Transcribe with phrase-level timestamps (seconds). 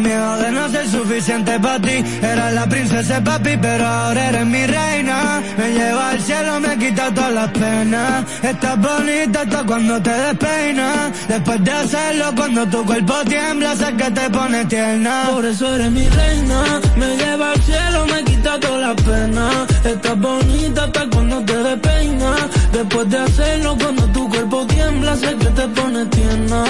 [0.00, 2.04] Miedo de no suficiente para ti.
[2.22, 5.42] Era la princesa papi, pero ahora eres mi reina.
[5.58, 8.24] Me lleva al cielo, me quita todas las penas.
[8.42, 11.28] Estás bonita hasta cuando te despeinas.
[11.28, 15.24] Después de hacerlo, cuando tu cuerpo tiembla, sé que te pone tierna.
[15.30, 16.80] Por eso eres mi reina.
[16.96, 19.54] Me lleva al cielo, me quita todas las penas.
[19.84, 22.40] Estás bonita hasta cuando te despeinas.
[22.72, 26.64] Después de hacerlo, cuando tu cuerpo tiembla, sé que te pone tierna.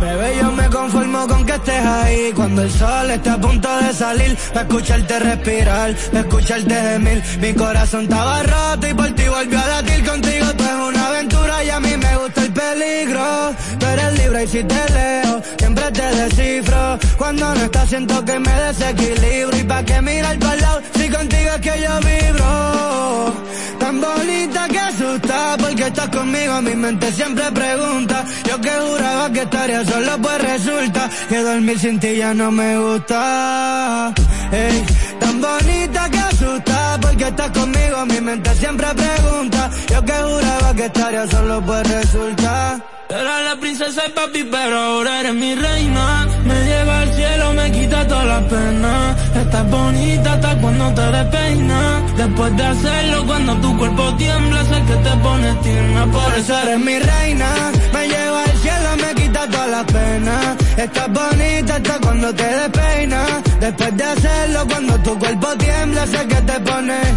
[0.00, 2.32] Bebé, yo me conformo con que estés ahí.
[2.34, 7.22] Cuando el sol está a punto de salir, para escucharte respirar, para escucharte gemir.
[7.40, 10.46] Mi corazón estaba roto y por ti volvió a latir contigo.
[10.56, 13.54] Tú es una aventura y a mí me gusta el peligro.
[13.78, 16.98] Tú eres libre y si te leo, siempre te descifro.
[17.16, 19.56] Cuando no estás siento que me desequilibro.
[19.58, 23.34] Y pa' que mirar para lado, si contigo es que yo vibro.
[23.78, 24.77] Tan bonita que
[25.20, 28.24] porque estás conmigo, mi mente siempre pregunta.
[28.48, 32.78] Yo que juraba que estaría solo, pues resulta que dormir sin ti ya no me
[32.78, 34.12] gusta.
[34.52, 34.84] Ey,
[35.20, 39.70] tan bonita que asusta, porque estás conmigo, mi mente siempre pregunta.
[39.90, 42.80] Yo que juraba que estaría solo, pues resulta.
[43.08, 46.26] Era la princesa y papi, pero ahora eres mi reina.
[46.44, 49.16] Me lleva al cielo, me quita toda la pena.
[49.34, 52.16] Estás bonita hasta cuando te despeinas.
[52.18, 56.06] Después de hacerlo, cuando tu cuerpo tiembla, sé que te pones tierna.
[56.06, 57.48] Por eso eres mi reina.
[57.94, 60.56] Me lleva al cielo, me quita toda la pena.
[60.78, 63.42] Estás bonita hasta cuando te despeinas.
[63.58, 67.08] Después de hacerlo, cuando tu cuerpo tiembla, sé que te pones.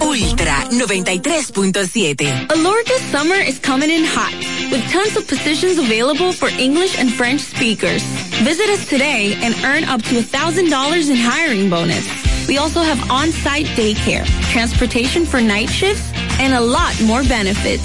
[0.00, 2.50] Ultra 93.7.
[2.50, 4.34] Alorca's summer is coming in hot,
[4.72, 8.02] with tons of positions available for English and French speakers.
[8.42, 12.04] Visit us today and earn up to $1,000 in hiring bonus.
[12.48, 17.84] We also have on-site daycare, transportation for night shifts, and a lot more benefits.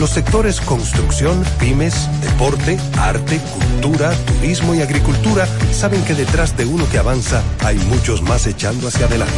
[0.00, 6.88] Los sectores construcción, pymes, deporte, arte, cultura, turismo y agricultura saben que detrás de uno
[6.90, 9.34] que avanza hay muchos más echando hacia adelante.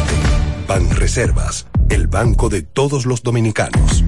[0.67, 4.03] Banreservas, el banco de todos los dominicanos.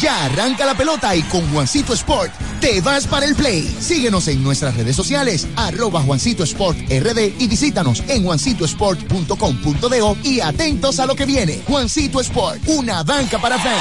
[0.00, 2.32] Ya arranca la pelota y con Juancito Sport
[2.64, 3.62] te vas para el play.
[3.78, 10.98] Síguenos en nuestras redes sociales, arroba Juancito Sport RD y visítanos en juancitosport.com.do y atentos
[10.98, 11.60] a lo que viene.
[11.66, 13.76] Juancito Sport, una banca para fans.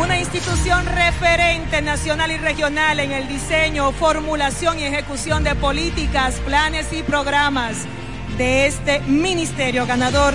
[0.00, 6.92] Una institución referente nacional y regional en el diseño, formulación y ejecución de políticas, planes
[6.92, 7.78] y programas
[8.38, 10.34] de este ministerio ganador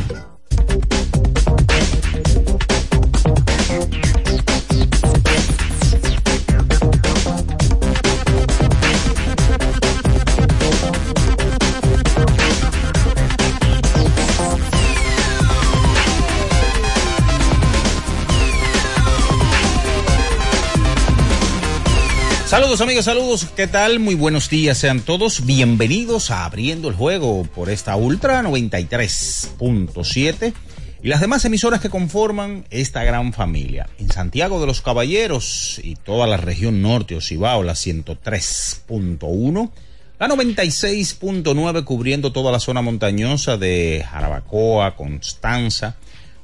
[22.51, 24.01] Saludos amigos, saludos, ¿qué tal?
[24.01, 30.53] Muy buenos días, sean todos bienvenidos a Abriendo el Juego por esta Ultra 93.7
[31.01, 33.87] y las demás emisoras que conforman esta gran familia.
[33.99, 39.71] En Santiago de los Caballeros y toda la región norte Ocibao, la 103.1,
[40.19, 45.95] la 96.9 cubriendo toda la zona montañosa de Jarabacoa, Constanza,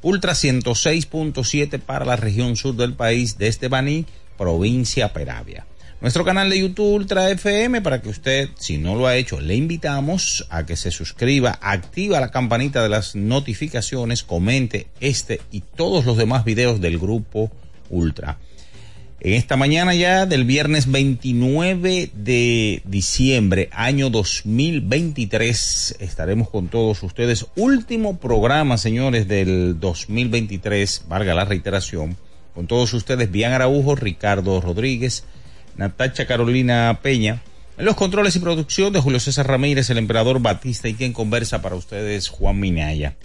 [0.01, 4.05] Ultra 106.7 para la región sur del país desde Baní,
[4.37, 5.65] provincia Peravia
[5.99, 9.55] nuestro canal de YouTube Ultra FM para que usted, si no lo ha hecho, le
[9.55, 16.05] invitamos a que se suscriba, activa la campanita de las notificaciones, comente este y todos
[16.05, 17.51] los demás videos del grupo
[17.89, 18.37] Ultra.
[19.19, 27.47] En esta mañana ya del viernes 29 de diciembre, año 2023, estaremos con todos ustedes.
[27.55, 32.15] Último programa, señores, del 2023, valga la reiteración.
[32.53, 35.23] Con todos ustedes, Bian Araujo, Ricardo Rodríguez,
[35.77, 37.41] Natacha Carolina Peña.
[37.77, 41.61] En los controles y producción de Julio César Ramírez, el emperador Batista y quien conversa
[41.61, 43.15] para ustedes, Juan Minaya.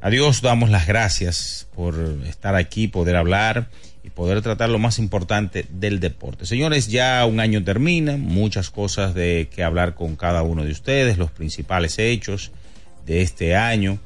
[0.00, 1.94] A Dios damos las gracias por
[2.26, 3.68] estar aquí, poder hablar
[4.02, 6.46] y poder tratar lo más importante del deporte.
[6.46, 11.18] Señores, ya un año termina, muchas cosas de que hablar con cada uno de ustedes,
[11.18, 12.50] los principales hechos
[13.04, 13.98] de este año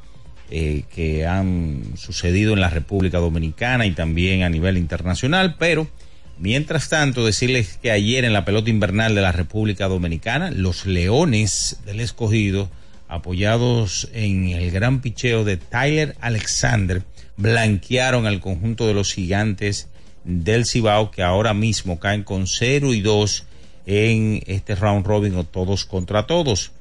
[0.50, 5.88] eh, que han sucedido en la República Dominicana y también a nivel internacional, pero
[6.38, 11.78] Mientras tanto, decirles que ayer en la pelota invernal de la República Dominicana, los Leones
[11.86, 12.68] del Escogido,
[13.08, 17.02] apoyados en el gran picheo de Tyler Alexander,
[17.38, 19.88] blanquearon al conjunto de los gigantes
[20.24, 23.44] del Cibao que ahora mismo caen con 0 y 2
[23.86, 26.72] en este round robin o todos contra todos.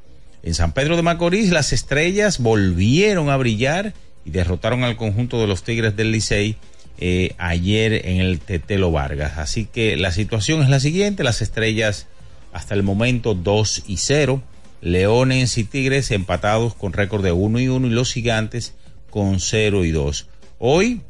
[0.43, 3.93] En San Pedro de Macorís las estrellas volvieron a brillar
[4.25, 6.57] y derrotaron al conjunto de los Tigres del Licey
[6.97, 9.37] eh, ayer en el Tetelo Vargas.
[9.37, 12.07] Así que la situación es la siguiente, las estrellas
[12.53, 14.41] hasta el momento 2 y 0,
[14.81, 18.73] Leones y Tigres empatados con récord de 1 y 1 y los gigantes
[19.09, 20.27] con 0 y 2.
[20.59, 21.01] Hoy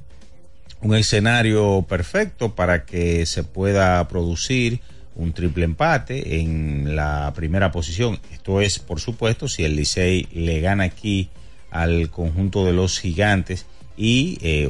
[0.82, 4.82] un escenario perfecto para que se pueda producir
[5.16, 8.20] un triple empate en la primera posición.
[8.32, 11.30] Esto es, por supuesto, si el Licey le gana aquí
[11.72, 13.66] al conjunto de los gigantes
[13.98, 14.70] y eh,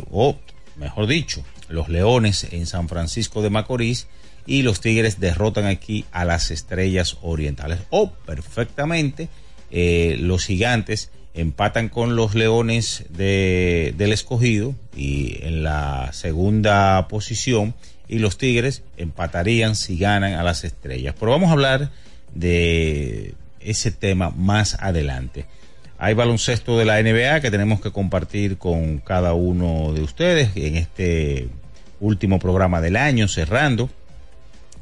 [0.78, 4.08] mejor dicho, los Leones en San Francisco de Macorís
[4.46, 7.80] y los Tigres derrotan aquí a las Estrellas Orientales.
[7.90, 9.30] O perfectamente
[9.72, 17.76] eh, los Gigantes empatan con los Leones de, del Escogido y en la segunda posición
[18.08, 21.16] y los Tigres empatarían si ganan a las Estrellas.
[21.20, 21.92] Pero vamos a hablar
[22.34, 25.46] de ese tema más adelante.
[25.98, 30.76] Hay baloncesto de la NBA que tenemos que compartir con cada uno de ustedes en
[30.76, 31.48] este
[32.02, 33.90] último programa del año, cerrando.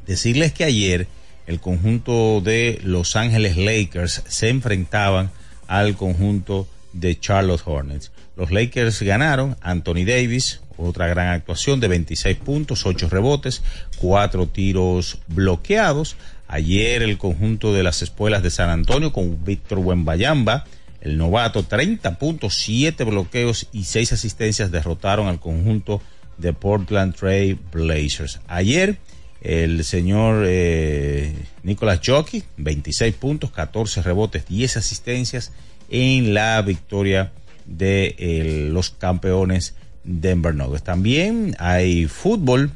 [0.06, 1.06] Decirles que ayer
[1.46, 5.30] el conjunto de Los Ángeles Lakers se enfrentaban
[5.68, 8.10] al conjunto de Charlotte Hornets.
[8.36, 13.62] Los Lakers ganaron, Anthony Davis, otra gran actuación de 26 puntos, 8 rebotes,
[13.98, 16.16] 4 tiros bloqueados.
[16.48, 20.64] Ayer el conjunto de las espuelas de San Antonio con Víctor Wembayamba,
[21.04, 26.02] el novato, 30 puntos, 7 bloqueos y 6 asistencias derrotaron al conjunto
[26.38, 28.40] de Portland Trail Blazers.
[28.48, 28.98] Ayer
[29.42, 35.52] el señor eh, Nicolás Jockey, 26 puntos, 14 rebotes, 10 asistencias
[35.90, 37.32] en la victoria
[37.66, 40.84] de eh, los campeones Denver Nuggets.
[40.84, 42.72] También hay fútbol,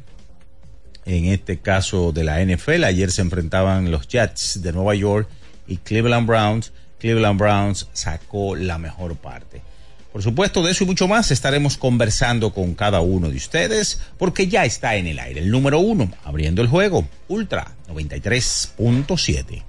[1.05, 2.83] en este caso de la NFL.
[2.83, 5.27] Ayer se enfrentaban los Jets de Nueva York
[5.67, 6.71] y Cleveland Browns.
[6.99, 9.61] Cleveland Browns sacó la mejor parte.
[10.11, 14.47] Por supuesto, de eso y mucho más estaremos conversando con cada uno de ustedes porque
[14.47, 19.63] ya está en el aire el número uno, abriendo el juego, Ultra 93.7.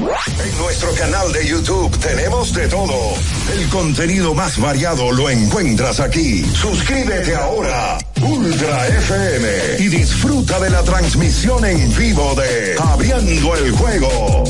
[0.00, 3.14] En nuestro canal de YouTube tenemos de todo.
[3.52, 6.44] El contenido más variado lo encuentras aquí.
[6.54, 9.48] Suscríbete ahora, Ultra FM,
[9.80, 14.44] y disfruta de la transmisión en vivo de Abriendo el Juego.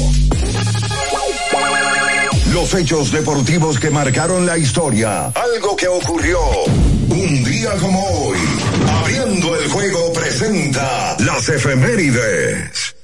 [2.52, 5.26] Los hechos deportivos que marcaron la historia.
[5.26, 6.38] Algo que ocurrió
[7.08, 8.38] un día como hoy.
[9.00, 12.94] Abriendo el juego presenta las efemérides.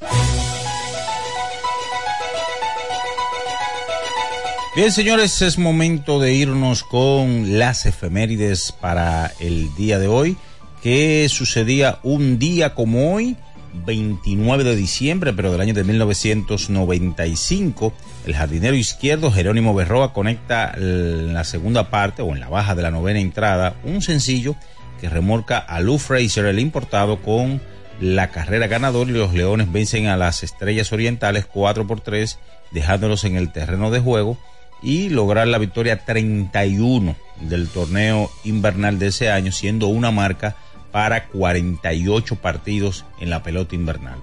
[4.77, 10.37] Bien, señores, es momento de irnos con las efemérides para el día de hoy.
[10.83, 13.37] ¿Qué sucedía un día como hoy?
[13.85, 17.93] 29 de diciembre, pero del año de 1995,
[18.27, 22.83] el jardinero izquierdo Jerónimo Berroa conecta en la segunda parte o en la baja de
[22.83, 24.57] la novena entrada un sencillo
[25.01, 27.61] que remorca a Lou Fraser, el importado, con
[28.01, 32.39] la carrera ganadora y los Leones vencen a las Estrellas Orientales 4 por 3,
[32.71, 34.39] dejándolos en el terreno de juego
[34.83, 40.57] y lograr la victoria 31 del torneo invernal de ese año, siendo una marca
[40.97, 44.19] para 48 partidos en la pelota invernal.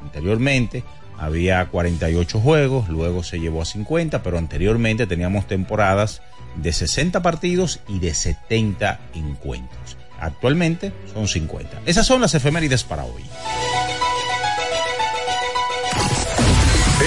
[0.00, 0.82] Anteriormente
[1.18, 6.22] había 48 juegos, luego se llevó a 50, pero anteriormente teníamos temporadas
[6.54, 9.98] de 60 partidos y de 70 encuentros.
[10.18, 11.82] Actualmente son 50.
[11.84, 13.22] Esas son las efemérides para hoy.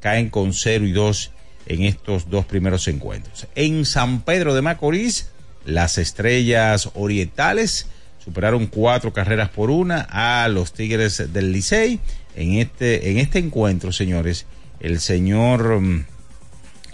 [0.00, 1.32] caen con cero y dos
[1.66, 3.46] en estos dos primeros encuentros.
[3.54, 5.28] En San Pedro de Macorís,
[5.66, 7.86] las estrellas orientales
[8.24, 12.00] superaron cuatro carreras por una a los Tigres del Licey
[12.36, 14.46] en este, en este encuentro, señores,
[14.80, 16.04] el señor mm,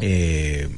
[0.00, 0.68] eh,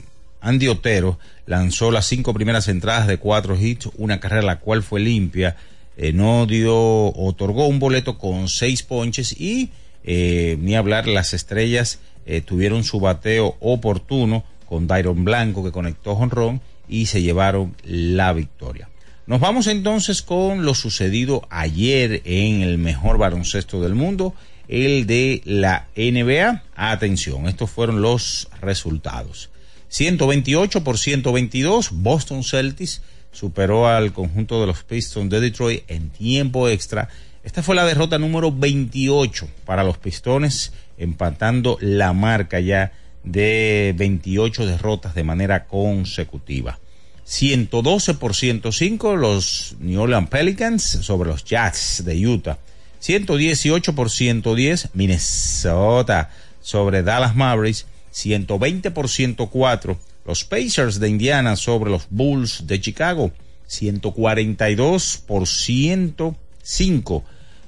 [0.40, 5.00] Andy Otero lanzó las cinco primeras entradas de cuatro hits, una carrera la cual fue
[5.00, 5.56] limpia,
[5.96, 6.74] eh, no dio,
[7.14, 9.70] otorgó un boleto con seis ponches y
[10.04, 12.00] eh, ni hablar, las estrellas
[12.44, 18.88] tuvieron su bateo oportuno con Dairon Blanco que conectó jonrón y se llevaron la victoria.
[19.26, 24.34] Nos vamos entonces con lo sucedido ayer en el mejor baloncesto del mundo
[24.66, 26.62] el de la NBA.
[26.74, 29.50] Atención, estos fueron los resultados.
[29.90, 36.68] 128 por 122, Boston Celtics superó al conjunto de los Pistons de Detroit en tiempo
[36.68, 37.08] extra.
[37.42, 42.92] Esta fue la derrota número 28 para los Pistones, empatando la marca ya
[43.24, 46.78] de 28 derrotas de manera consecutiva.
[47.24, 52.58] 112 por 105 los New Orleans Pelicans sobre los Jazz de Utah.
[53.00, 56.30] 118 por 110 Minnesota
[56.60, 59.98] sobre Dallas Mavericks 120 por 104.
[60.24, 63.32] Los Pacers de Indiana sobre los Bulls de Chicago,
[63.66, 67.24] 142 por 105.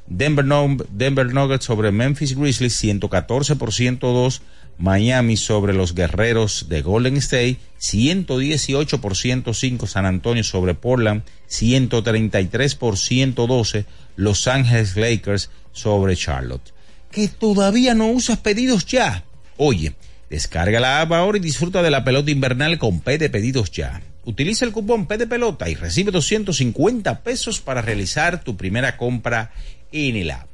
[0.06, 0.44] Denver,
[0.90, 4.42] Denver Nuggets sobre Memphis Grizzlies, 114 por 102.
[4.78, 12.75] Miami sobre los Guerreros de Golden State, 118 por 105 San Antonio sobre Portland, 133
[12.75, 13.84] por 112
[14.16, 16.72] Los Ángeles Lakers sobre Charlotte.
[17.11, 19.25] Que todavía no usas pedidos ya.
[19.56, 19.94] Oye,
[20.33, 24.01] descarga la app ahora y disfruta de la pelota invernal con P de pedidos ya.
[24.25, 29.51] Utiliza el cupón P de pelota y recibe 250 pesos para realizar tu primera compra
[29.93, 30.47] en el app.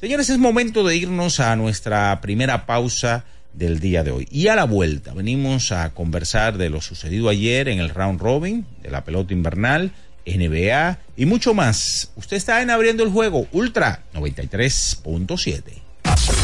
[0.00, 4.28] Señores, es momento de irnos a nuestra primera pausa del día de hoy.
[4.30, 8.64] Y a la vuelta venimos a conversar de lo sucedido ayer en el round robin,
[8.84, 9.90] de la pelota invernal,
[10.26, 12.12] NBA y mucho más.
[12.14, 16.43] Usted está en abriendo el juego Ultra 93.7.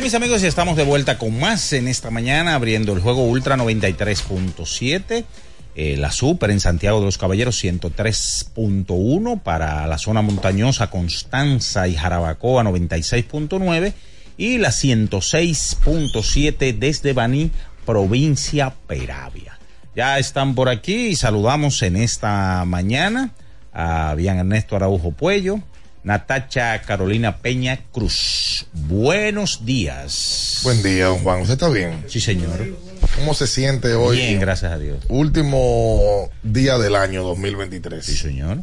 [0.00, 3.26] Bien, mis amigos, ya estamos de vuelta con más en esta mañana, abriendo el juego
[3.26, 5.26] Ultra 93.7.
[5.74, 11.96] Eh, la Super en Santiago de los Caballeros 103.1 para la zona montañosa Constanza y
[11.96, 13.92] Jarabacoa 96.9
[14.38, 17.50] y la 106.7 desde Baní,
[17.84, 19.58] provincia Peravia.
[19.94, 23.34] Ya están por aquí y saludamos en esta mañana
[23.74, 25.60] a Bian Ernesto Araujo Puello,
[26.02, 28.66] Natacha Carolina Peña Cruz.
[28.72, 30.60] Buenos días.
[30.62, 31.42] Buen día, don Juan.
[31.42, 32.04] ¿Usted está bien?
[32.08, 32.74] Sí, señor.
[33.16, 34.16] ¿Cómo se siente hoy?
[34.16, 35.04] Bien, gracias a Dios.
[35.08, 38.04] Último día del año 2023.
[38.04, 38.60] Sí, señor.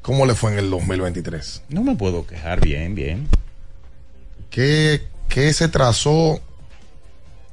[0.00, 1.62] ¿Cómo le fue en el 2023?
[1.70, 3.28] No me puedo quejar, bien, bien.
[4.50, 6.40] ¿Qué, qué se trazó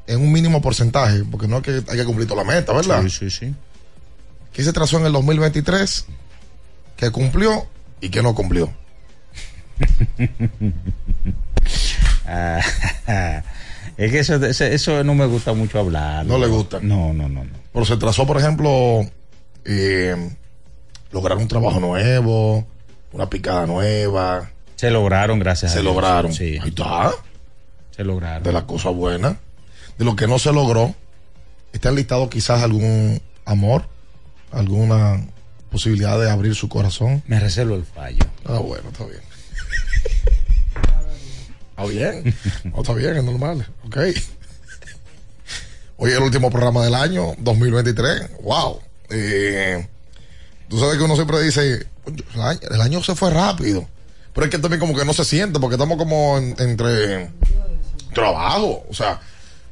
[0.06, 1.24] en un mínimo porcentaje?
[1.30, 3.02] Porque no es que hay que cumplir toda la meta, ¿verdad?
[3.02, 3.56] Sí, sí, sí.
[4.54, 6.06] ¿Qué se trazó en el 2023?
[6.96, 7.68] ¿Qué cumplió
[8.02, 8.72] y qué no cumplió?
[12.28, 12.60] Ah,
[13.98, 16.26] es que eso, eso, no me gusta mucho hablar.
[16.26, 16.80] ¿No le gusta?
[16.82, 17.44] No, no, no.
[17.44, 17.52] no.
[17.72, 19.06] Pero se trazó, por ejemplo,
[19.64, 20.16] eh,
[21.12, 22.66] lograr un trabajo nuevo,
[23.12, 24.50] una picada nueva.
[24.76, 25.94] Se lograron, gracias Se a Dios.
[25.94, 26.34] lograron.
[26.34, 27.12] Sí, Ahí está.
[27.92, 28.44] se lograron.
[28.44, 29.36] De las cosas buenas.
[29.98, 30.94] De lo que no se logró,
[31.74, 33.88] está enlistado quizás algún amor,
[34.52, 35.22] alguna
[35.72, 37.24] posibilidad de abrir su corazón.
[37.28, 38.24] Me reservo el fallo.
[38.46, 39.22] Ah, bueno, está bien.
[41.78, 42.36] Está bien.
[42.64, 43.68] No, está bien, es normal.
[43.86, 43.98] Ok.
[45.98, 48.30] Hoy es el último programa del año 2023.
[48.44, 48.80] Wow.
[49.10, 49.86] Eh,
[50.70, 53.88] tú sabes que uno siempre dice, "Coño, el año, el año se fue rápido.
[54.34, 57.32] Pero es que también como que no se siente porque estamos como en- entre
[58.14, 58.86] trabajo.
[58.90, 59.20] O sea,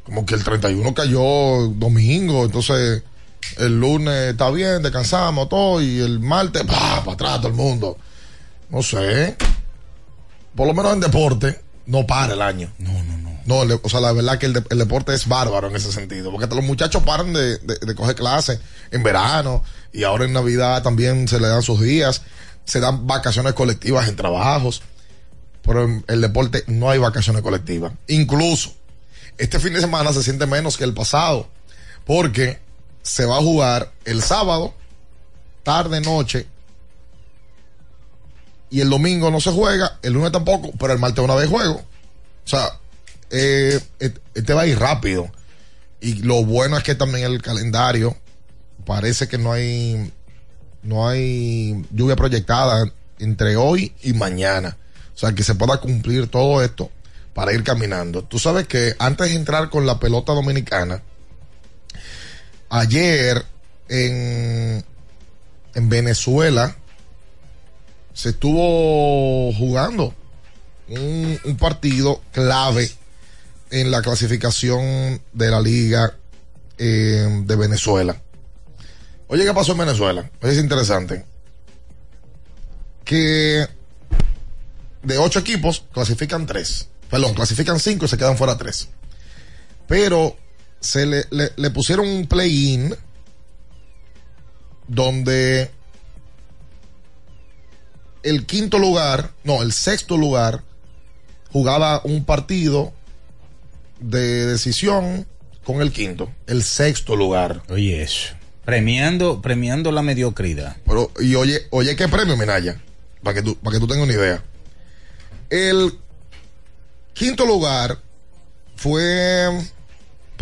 [0.03, 2.43] como que el 31 cayó domingo.
[2.45, 3.01] Entonces
[3.58, 5.82] el lunes está bien, descansamos todo.
[5.82, 7.97] Y el martes, pa, para atrás todo el mundo.
[8.69, 9.36] No sé.
[10.56, 12.71] Por lo menos en deporte, no para el año.
[12.77, 13.23] No, no, no.
[13.45, 16.32] No, o sea, la verdad que el, de- el deporte es bárbaro en ese sentido.
[16.32, 18.60] Porque hasta los muchachos paran de, de- de coger clases
[18.91, 19.63] en verano.
[19.91, 22.21] Y ahora en Navidad también se le dan sus días.
[22.65, 24.82] Se dan vacaciones colectivas en trabajos.
[25.62, 27.91] Pero en el deporte no hay vacaciones colectivas.
[28.08, 28.73] Incluso,
[29.38, 31.49] este fin de semana se siente menos que el pasado.
[32.06, 32.60] Porque
[33.03, 34.73] se va a jugar el sábado,
[35.63, 36.47] tarde, noche.
[38.69, 41.75] Y el domingo no se juega, el lunes tampoco, pero el martes una vez juego.
[41.75, 42.79] O sea,
[43.29, 45.29] eh, et- este va a ir rápido.
[46.01, 48.17] Y lo bueno es que también el calendario
[48.85, 50.11] parece que no hay
[50.81, 54.75] no hay lluvia proyectada entre hoy y mañana.
[55.15, 56.89] O sea, que se pueda cumplir todo esto
[57.33, 58.23] para ir caminando.
[58.23, 61.01] Tú sabes que antes de entrar con la pelota dominicana,
[62.73, 63.45] ayer
[63.88, 64.83] en,
[65.75, 66.75] en Venezuela
[68.13, 70.15] se estuvo jugando
[70.88, 72.89] un, partido clave
[73.69, 76.17] en la clasificación de la liga
[76.79, 78.19] eh, de Venezuela.
[79.27, 80.29] Oye, ¿qué pasó en Venezuela?
[80.41, 81.25] Es interesante.
[83.05, 83.67] Que
[85.03, 86.88] de ocho equipos clasifican tres.
[87.09, 88.89] Perdón, clasifican cinco y se quedan fuera tres.
[89.88, 90.36] pero
[90.84, 92.93] se le, le- le pusieron un play-in
[94.88, 95.72] donde
[98.24, 100.63] el quinto lugar, no, el sexto lugar,
[101.52, 102.93] jugaba un partido
[104.00, 105.26] de decisión
[105.63, 107.63] con el quinto, el sexto lugar.
[107.69, 108.34] Oye, eso.
[108.65, 110.78] Premiando, premiando la mediocridad.
[110.86, 112.82] Pero, y oye, oye, ¿qué premio, Minaya?
[113.22, 114.43] Para que tú, para que tú tengas una idea.
[115.50, 115.98] El
[117.13, 118.00] quinto lugar
[118.76, 119.50] fue,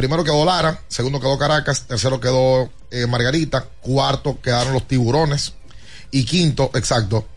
[0.02, 5.54] primero quedó Lara, segundo quedó Caracas, tercero quedó eh, Margarita, cuarto quedaron los tiburones
[6.10, 7.28] y quinto, exacto,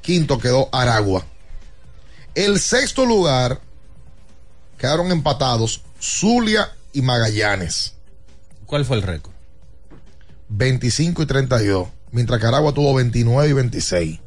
[0.00, 1.26] quinto quedó Aragua.
[2.34, 3.60] El sexto lugar
[4.78, 7.92] quedaron empatados Zulia y Magallanes.
[8.64, 9.34] ¿Cuál fue el récord?
[10.48, 14.20] 25 y 32, mientras que Aragua tuvo 29 y 26.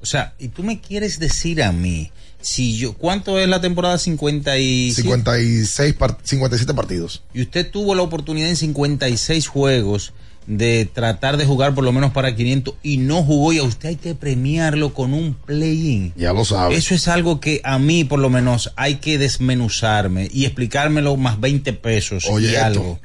[0.00, 2.10] O sea, y tú me quieres decir a mí,
[2.44, 7.22] si yo, ¿cuánto es la temporada 50 y 56 par- 57 partidos.
[7.32, 10.12] Y usted tuvo la oportunidad en 56 juegos
[10.46, 13.88] de tratar de jugar por lo menos para 500 y no jugó y a usted
[13.88, 16.12] hay que premiarlo con un play-in.
[16.16, 16.74] Ya lo sabe.
[16.76, 21.40] Eso es algo que a mí por lo menos hay que desmenuzarme y explicármelo más
[21.40, 22.64] 20 pesos Oye, y esto.
[22.66, 23.00] algo.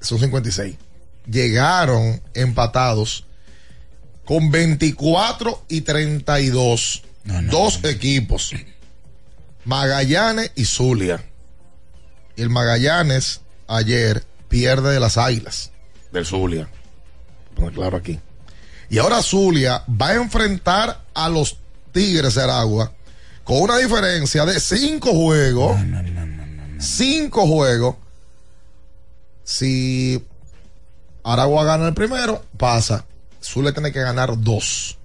[0.00, 0.76] Son 56.
[1.30, 3.24] Llegaron empatados
[4.24, 7.02] con 24 y 32.
[7.50, 8.54] Dos equipos.
[9.64, 11.24] Magallanes y Zulia.
[12.36, 15.72] Y el Magallanes ayer pierde de las Águilas
[16.16, 16.68] del Zulia.
[17.54, 18.18] Poner claro aquí.
[18.88, 21.58] Y ahora Zulia va a enfrentar a los
[21.92, 22.92] Tigres de Aragua
[23.44, 25.78] con una diferencia de cinco juegos.
[26.78, 27.96] Cinco juegos.
[29.44, 30.22] Si
[31.24, 33.04] Aragua gana el primero, pasa.
[33.40, 34.98] Zulia tiene que ganar dos.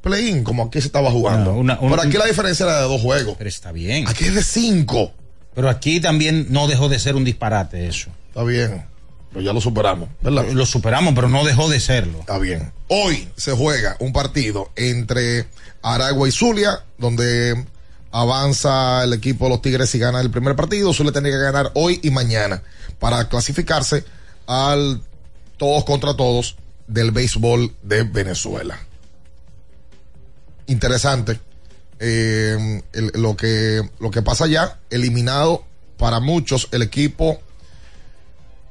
[0.00, 1.54] Play-in, como aquí se estaba jugando.
[1.54, 3.34] Una- un- Pero aquí la diferencia era de dos juegos.
[3.38, 4.06] Pero está bien.
[4.08, 5.12] Aquí es de cinco.
[5.54, 8.10] Pero aquí también no dejó de ser un disparate eso.
[8.28, 8.84] Está bien.
[9.30, 10.46] Pero ya lo superamos, ¿verdad?
[10.52, 12.20] Lo superamos, pero no dejó de serlo.
[12.20, 12.72] Está bien.
[12.88, 15.46] Hoy se juega un partido entre
[15.82, 17.66] Aragua y Zulia, donde
[18.10, 20.92] avanza el equipo de los Tigres y gana el primer partido.
[20.94, 22.62] Zulia tiene que ganar hoy y mañana
[22.98, 24.04] para clasificarse
[24.46, 25.02] al
[25.58, 26.56] todos contra todos
[26.86, 28.78] del béisbol de Venezuela.
[30.68, 31.40] Interesante
[31.98, 35.64] eh, el- lo, que, lo que pasa ya, eliminado
[35.96, 37.40] para muchos el equipo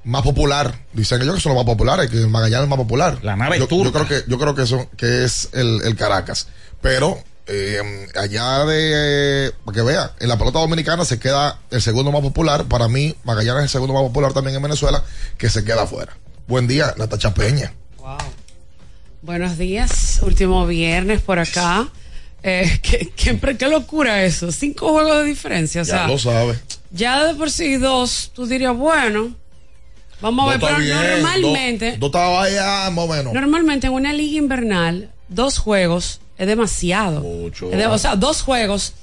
[0.05, 0.86] más popular.
[0.93, 3.19] Dicen ellos que son los más populares, que el Magallanes es más popular.
[3.23, 4.05] La nave yo, yo turca.
[4.05, 6.47] creo que yo creo que eso que es el, el Caracas.
[6.81, 12.12] Pero eh, allá de para que vea, en la pelota dominicana se queda el segundo
[12.13, 12.63] más popular.
[12.65, 15.03] Para mí, Magallanes es el segundo más popular también en Venezuela,
[15.38, 16.15] que se queda afuera.
[16.47, 17.73] Buen día, Natacha Peña.
[19.21, 21.88] Buenos días, último viernes por acá.
[22.43, 25.82] Eh, ¿qué, qué, qué locura eso, cinco juegos de diferencia.
[25.82, 26.60] O Ya sea, lo sabe.
[26.91, 29.34] ya de por sí dos, tú dirías, bueno,
[30.21, 32.21] vamos a ver, pero bien, normalmente, Dos, dos
[32.91, 33.34] más o menos.
[33.34, 37.25] normalmente en una liga invernal, dos juegos es demasiado.
[37.51, 38.93] Es de- o sea, dos juegos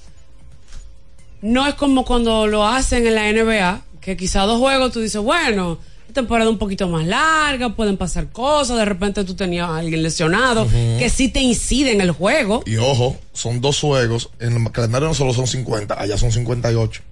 [1.42, 5.20] no es como cuando lo hacen en la NBA, que quizá dos juegos tú dices,
[5.20, 5.78] bueno,
[6.14, 10.66] temporada un poquito más larga, pueden pasar cosas, de repente tú tenías a alguien lesionado,
[10.98, 12.62] que sí te incide en el juego.
[12.64, 14.30] Y ojo, son dos juegos.
[14.40, 17.02] En el calendario no solo son 50, allá son 58.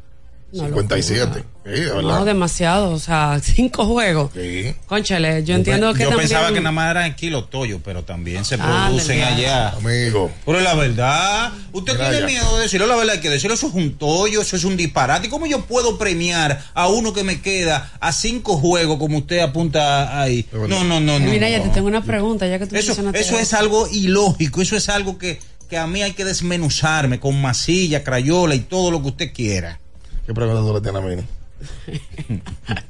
[0.53, 1.45] No, 57.
[1.65, 4.31] Sí, de No, demasiado, o sea, cinco juegos.
[4.35, 4.75] Sí.
[4.87, 6.29] Conchale, yo entiendo que Yo también...
[6.29, 9.71] pensaba que nada más eran kilos toyo, pero también se Ah, producen allá.
[9.71, 10.31] Amigo.
[10.45, 12.27] Pero la verdad, usted Mira tiene allá.
[12.27, 14.77] miedo de decirlo, la verdad hay que decirlo, eso es un tollo, eso es un
[14.77, 15.29] disparate.
[15.29, 19.41] ¿Y ¿Cómo yo puedo premiar a uno que me queda a cinco juegos como usted
[19.41, 20.45] apunta ahí?
[20.53, 21.27] No, no, no, no.
[21.31, 21.65] Mira, ya no.
[21.65, 25.17] te tengo una pregunta, ya que tú Eso, eso es algo ilógico, eso es algo
[25.17, 29.33] que, que a mí hay que desmenuzarme con masilla, crayola y todo lo que usted
[29.33, 29.79] quiera.
[30.27, 31.23] ¿Qué pregunta tú le tienes a Mini?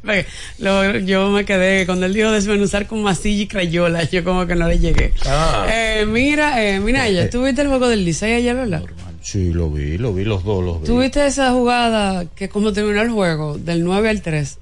[0.59, 4.55] Lo- yo me quedé cuando él dijo desmenuzar con masilla y crayola, yo como que
[4.55, 5.13] no le llegué.
[5.27, 5.67] Ah.
[5.71, 8.83] Eh, mira, eh, mira, ya, ¿tú viste el juego del Licey ayer, verdad?
[9.21, 10.87] Sí, lo vi, lo vi, los dos los vi.
[10.87, 14.59] ¿Tú viste esa jugada que como terminó el juego, del 9 al 3?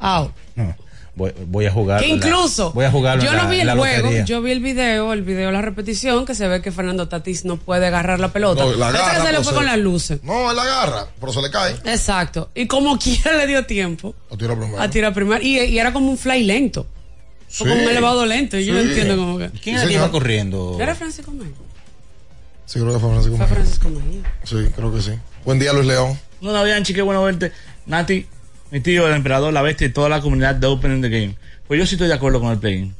[0.00, 0.32] Out.
[0.56, 0.76] No,
[1.18, 2.00] voy, voy a jugar.
[2.00, 5.22] Que incluso, voy a jugar yo no vi el juego, yo vi el video, el
[5.22, 8.64] video, la repetición, que se ve que Fernando Tatis no puede agarrar la pelota.
[8.64, 10.20] No, la Parece agarra, que se le fue se- con las luces.
[10.22, 11.72] No, él la agarra, pero se le cae.
[11.84, 12.50] Exacto.
[12.54, 14.80] Y como quiera le dio tiempo Lo tira primero.
[14.80, 15.42] a tirar primero.
[15.44, 16.86] Y, y era como un fly lento.
[17.50, 17.72] Fue Sí.
[17.72, 18.56] como un elevado lento.
[18.58, 18.88] y Yo no Sí.
[18.88, 19.50] entiendo cómo que.
[19.62, 20.76] ¿Quién que iba corriendo?
[20.80, 21.54] ¿Era Francisco Mejía?
[22.66, 23.56] Sí, creo que fue Francisco Fue Mejía.
[23.56, 24.32] Francisco Mejía.
[24.44, 25.12] Sí, creo que sí.
[25.44, 26.18] Buen día, Luis León.
[26.42, 27.50] Hola, Bianchi, qué bueno verte.
[27.86, 28.26] Nati,
[28.70, 31.36] mi tío, el emperador, la bestia y toda la comunidad de Open in the Game.
[31.66, 32.90] Pues yo sí estoy de acuerdo con el play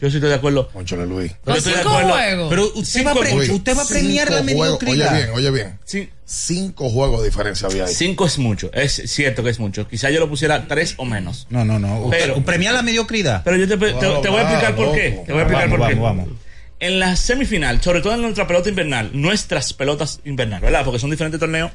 [0.00, 0.68] Yo sí estoy de acuerdo.
[0.68, 1.32] Conchole Luis.
[1.44, 2.12] Pero estoy de cinco acuerdo.
[2.12, 2.48] juegos.
[2.50, 5.12] Pero usted va, a pre- Luis, usted va a premiar cinco la mediocridad.
[5.12, 5.78] Oye bien, oye bien.
[5.84, 6.08] Sí.
[6.24, 7.94] Cinco juegos de diferencia había ahí.
[7.94, 9.86] Cinco es mucho, es cierto que es mucho.
[9.86, 11.46] Quizá yo lo pusiera tres o menos.
[11.50, 12.08] No, no, no.
[12.10, 13.42] Pero- Pero, premiar la mediocridad.
[13.44, 15.22] Pero yo te, te- te voy a explicar por qué.
[15.26, 15.94] Te voy a explicar Vamos, por qué.
[15.94, 16.38] vamos, vamos.
[16.80, 20.84] En la semifinal, sobre todo en nuestra pelota invernal, nuestras pelotas invernal, ¿verdad?
[20.84, 21.70] Porque son diferentes torneos.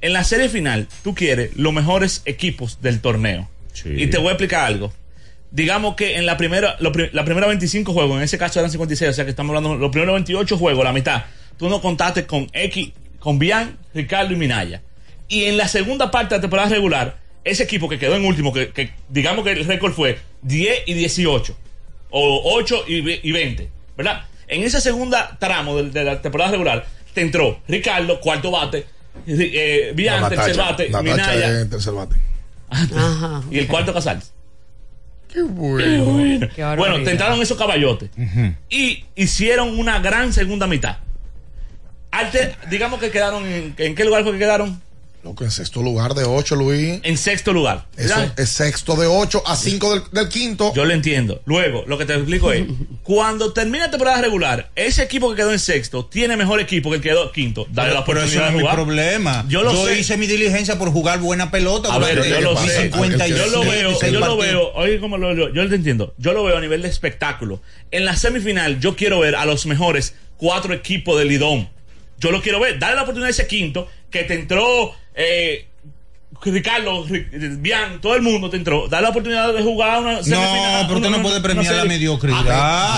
[0.00, 3.48] En la serie final, tú quieres los mejores equipos del torneo.
[3.84, 4.92] Y te voy a explicar algo.
[5.50, 9.10] Digamos que en la primera, lo la primera 25 juegos, en ese caso eran 56,
[9.10, 11.24] o sea que estamos hablando de los primeros 28 juegos, la mitad,
[11.56, 14.82] tú no contaste con X, con Bian, Ricardo y Minaya.
[15.26, 18.52] Y en la segunda parte de la temporada regular, ese equipo que quedó en último,
[18.52, 21.56] que, que digamos que el récord fue 10 y 18,
[22.10, 24.26] o 8 y, y 20, ¿verdad?
[24.48, 28.86] En esa segunda tramo de, de la temporada regular, te entró Ricardo, cuarto bate,
[29.28, 30.70] eh, Bian, No, tercer Natacha.
[30.70, 32.16] bate, Natacha Minaya, es tercer bate.
[32.70, 33.42] Ajá.
[33.50, 34.32] y el cuarto Casals.
[35.32, 36.48] Qué bueno.
[36.54, 36.64] Qué.
[36.76, 38.10] Bueno, te entraron esos caballotes.
[38.70, 40.96] Y hicieron una gran segunda mitad.
[42.10, 44.80] Arte, digamos que quedaron en, ¿en qué lugar fue que quedaron?
[45.28, 47.00] Loco, en sexto lugar de ocho, Luis.
[47.02, 47.84] En sexto lugar.
[47.98, 50.72] Eso es sexto de ocho a cinco del, del quinto.
[50.74, 51.42] Yo lo entiendo.
[51.44, 52.64] Luego, lo que te explico es,
[53.02, 56.96] cuando termina la temporada regular, ese equipo que quedó en sexto tiene mejor equipo que
[56.96, 57.66] el que quedó quinto.
[57.70, 58.74] Dale la Pero eso no oportunidad es de mi jugar.
[58.74, 59.44] problema.
[59.48, 59.98] Yo lo sé.
[59.98, 61.92] hice mi diligencia por jugar buena pelota.
[61.92, 62.84] A ver, yo lo sé.
[62.84, 66.14] 56, Yo lo veo, 56 yo lo veo, oye, como lo, lo- yo te entiendo.
[66.16, 67.60] Yo lo veo a nivel de espectáculo.
[67.90, 71.68] En la semifinal, yo quiero ver a los mejores cuatro equipos del Lidón.
[72.18, 72.78] Yo lo quiero ver.
[72.78, 75.66] Dale la oportunidad a ese quinto que te entró eh,
[76.42, 78.86] Ricardo, Ri- Bian, todo el mundo te entró.
[78.88, 80.82] Dale la oportunidad de jugar una semifinal.
[80.82, 82.38] No, pero usted una- no puede premiar la mediocridad.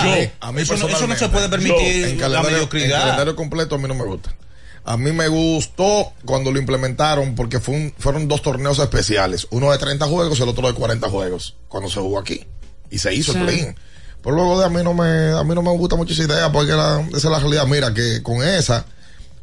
[0.01, 2.47] A mí- A mí eso, no, eso no personalmente, se puede permitir en la calendario,
[2.49, 2.99] en mediocridad.
[3.01, 4.35] calendario completo a mí no me gusta.
[4.83, 9.47] A mí me gustó cuando lo implementaron porque fue un- fueron dos torneos especiales.
[9.51, 11.55] Uno de 30 juegos y el otro de 40 juegos.
[11.67, 12.45] Cuando se jugó aquí.
[12.91, 13.39] Y se hizo Sí.
[13.39, 13.75] el play
[14.23, 16.51] Pero luego de a mí no me, a mí no me gusta mucho esa idea
[16.51, 17.65] porque la- esa es la realidad.
[17.65, 18.85] Mira que con esa,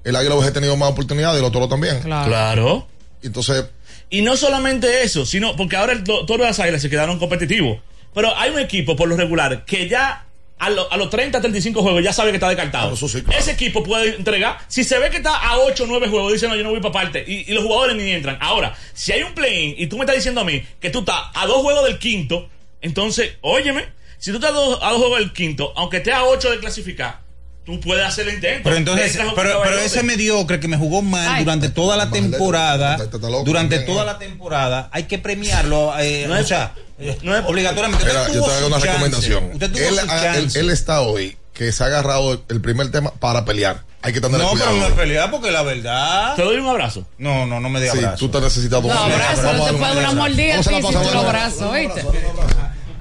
[0.04, 2.00] el Águila hubiese tenido más oportunidades y el otro también.
[2.00, 2.86] Claro.
[3.22, 3.64] Entonces,
[4.10, 7.78] Y no solamente eso, sino porque ahora el to- todas las águilas se quedaron competitivos.
[8.14, 10.24] Pero hay un equipo, por lo regular, que ya
[10.58, 12.88] a, lo- a los 30, 35 juegos ya sabe que está descartado.
[13.36, 14.58] Ese equipo puede entregar.
[14.66, 16.92] Si se ve que está a 8, 9 juegos, dice no, yo no voy para
[16.92, 17.22] parte.
[17.26, 18.38] Y, y los jugadores ni entran.
[18.40, 21.20] Ahora, si hay un play-in y tú me estás diciendo a mí que tú estás
[21.34, 22.48] a dos juegos del quinto,
[22.80, 23.84] entonces, óyeme,
[24.18, 26.58] si tú estás a dos, a dos juegos del quinto, aunque estés a 8 de
[26.60, 27.20] clasificar,
[27.68, 28.62] tú puedes hacer el intento.
[28.64, 31.44] Pero entonces, un pero, ese mediocre que me jugó mal Ay.
[31.44, 32.96] durante toda la temporada,
[33.44, 34.06] durante también, toda ¿eh?
[34.06, 38.06] la temporada, hay que premiarlo, eh, No o es- sea, eh, obligatoriamente.
[38.06, 38.86] Mira, yo te hago una chance.
[38.88, 39.50] recomendación.
[39.52, 40.60] Usted tuvo Él, su él- chance.
[40.60, 43.82] él está hoy que se ha agarrado el primer tema para pelear.
[44.00, 44.70] Hay que tener No, cuidado.
[44.70, 46.36] pero no es pelea porque la verdad.
[46.36, 47.04] ¿Te doy un abrazo?
[47.18, 48.16] No, no, no me dé Sí, abrazo.
[48.16, 50.92] tú te necesitas No, abrazo, no te puede una mordida Vamos a la así si
[50.94, 52.04] pausa, tú lo vamos a la- abrazos, ¿oíste?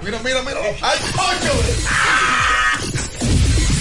[0.03, 0.59] Mira, mira, mira.
[0.81, 2.56] ¡Ay, coño!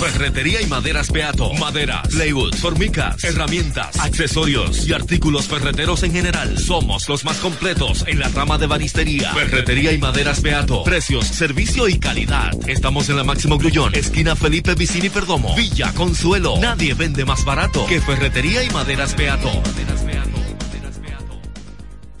[0.00, 1.52] Ferretería y maderas Beato.
[1.54, 6.58] Maderas, plywood, formicas, herramientas, accesorios y artículos ferreteros en general.
[6.58, 9.32] Somos los más completos en la rama de banistería.
[9.34, 10.84] Ferretería y maderas Beato.
[10.84, 12.52] Precios, servicio y calidad.
[12.66, 15.54] Estamos en la Máximo Grullón, esquina Felipe Vicini Perdomo.
[15.54, 16.56] Villa Consuelo.
[16.60, 19.50] Nadie vende más barato que Ferretería y maderas Beato.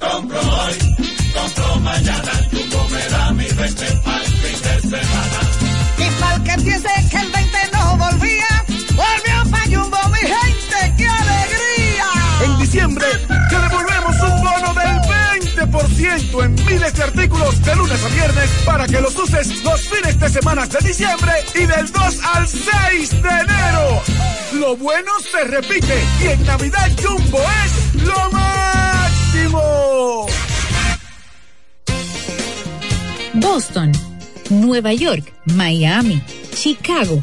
[0.00, 0.74] Compro hoy,
[1.34, 5.40] compro mañana, Jumbo me mi 20 pa'l fin de semana.
[5.98, 7.49] Y pa'l que piense que el 20 no volvía,
[8.94, 12.06] volvió pa' Jumbo, mi gente, ¡qué alegría!
[12.44, 13.06] En diciembre
[13.48, 15.00] te devolvemos un bono del
[15.56, 20.18] 20% en miles de artículos de lunes a viernes para que los uses los fines
[20.18, 24.02] de semana de diciembre y del 2 al 6 de enero.
[24.54, 30.26] Lo bueno se repite y en Navidad Jumbo es lo máximo.
[33.34, 33.92] Boston,
[34.50, 36.22] Nueva York, Miami,
[36.54, 37.22] Chicago.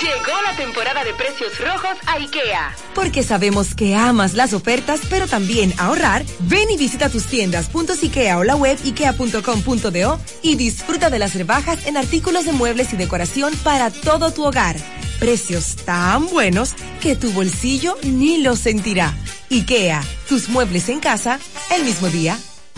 [0.00, 2.74] Llegó la temporada de precios rojos a IKEA.
[2.94, 6.24] Porque sabemos que amas las ofertas, pero también ahorrar.
[6.40, 7.68] Ven y visita tus tiendas
[8.02, 12.96] .ikea o la web ikea.com.do y disfruta de las rebajas en artículos de muebles y
[12.96, 14.76] decoración para todo tu hogar.
[15.18, 19.14] Precios tan buenos que tu bolsillo ni lo sentirá.
[19.50, 21.38] IKEA, tus muebles en casa
[21.70, 22.38] el mismo día.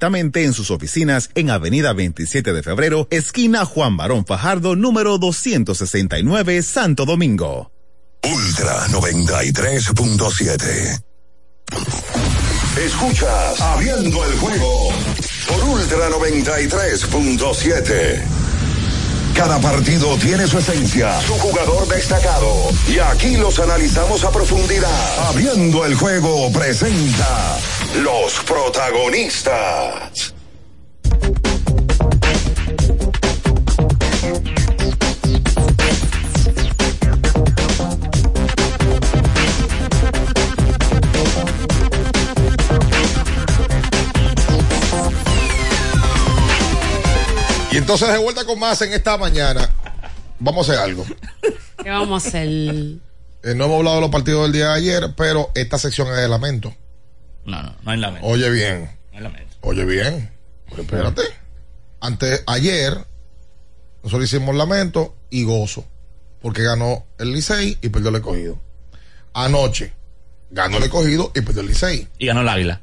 [0.00, 6.62] directamente en sus oficinas en Avenida 27 de Febrero, esquina Juan Barón Fajardo, número 269,
[6.62, 7.70] Santo Domingo.
[8.22, 11.02] Ultra 93.7.
[12.82, 14.88] Escuchas Abriendo el juego
[15.46, 18.22] por Ultra 93.7.
[19.34, 22.70] Cada partido tiene su esencia, su jugador destacado.
[22.88, 25.28] Y aquí los analizamos a profundidad.
[25.28, 27.58] Abriendo el juego presenta
[27.96, 30.34] los protagonistas.
[47.72, 49.70] Y entonces de vuelta con más en esta mañana.
[50.38, 51.04] Vamos a hacer algo.
[51.82, 52.48] ¿Qué vamos a hacer?
[52.48, 56.16] Eh, no hemos hablado de los partidos del día de ayer, pero esta sección es
[56.16, 56.74] de lamento.
[57.44, 58.26] No, no, no hay lamento.
[58.26, 58.90] Oye bien.
[59.12, 59.56] No hay lamento.
[59.62, 60.30] Oye bien.
[60.68, 61.22] Pero espérate.
[62.00, 62.96] Antes, ayer,
[64.02, 65.86] nosotros hicimos lamento y gozo.
[66.40, 68.58] Porque ganó el Licey y perdió el escogido.
[69.34, 69.92] Anoche,
[70.50, 72.08] ganó el escogido y perdió el Licey.
[72.18, 72.80] Y ganó el Águila.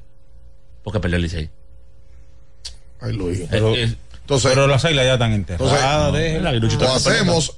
[0.84, 1.50] Porque perdió el Licey.
[3.00, 3.40] Ay, Luis.
[3.52, 6.16] Eh, Entonces, Pero las águilas ya están enterradas.
[6.16, 6.80] Entonces.
[6.80, 7.58] Lo hacemos,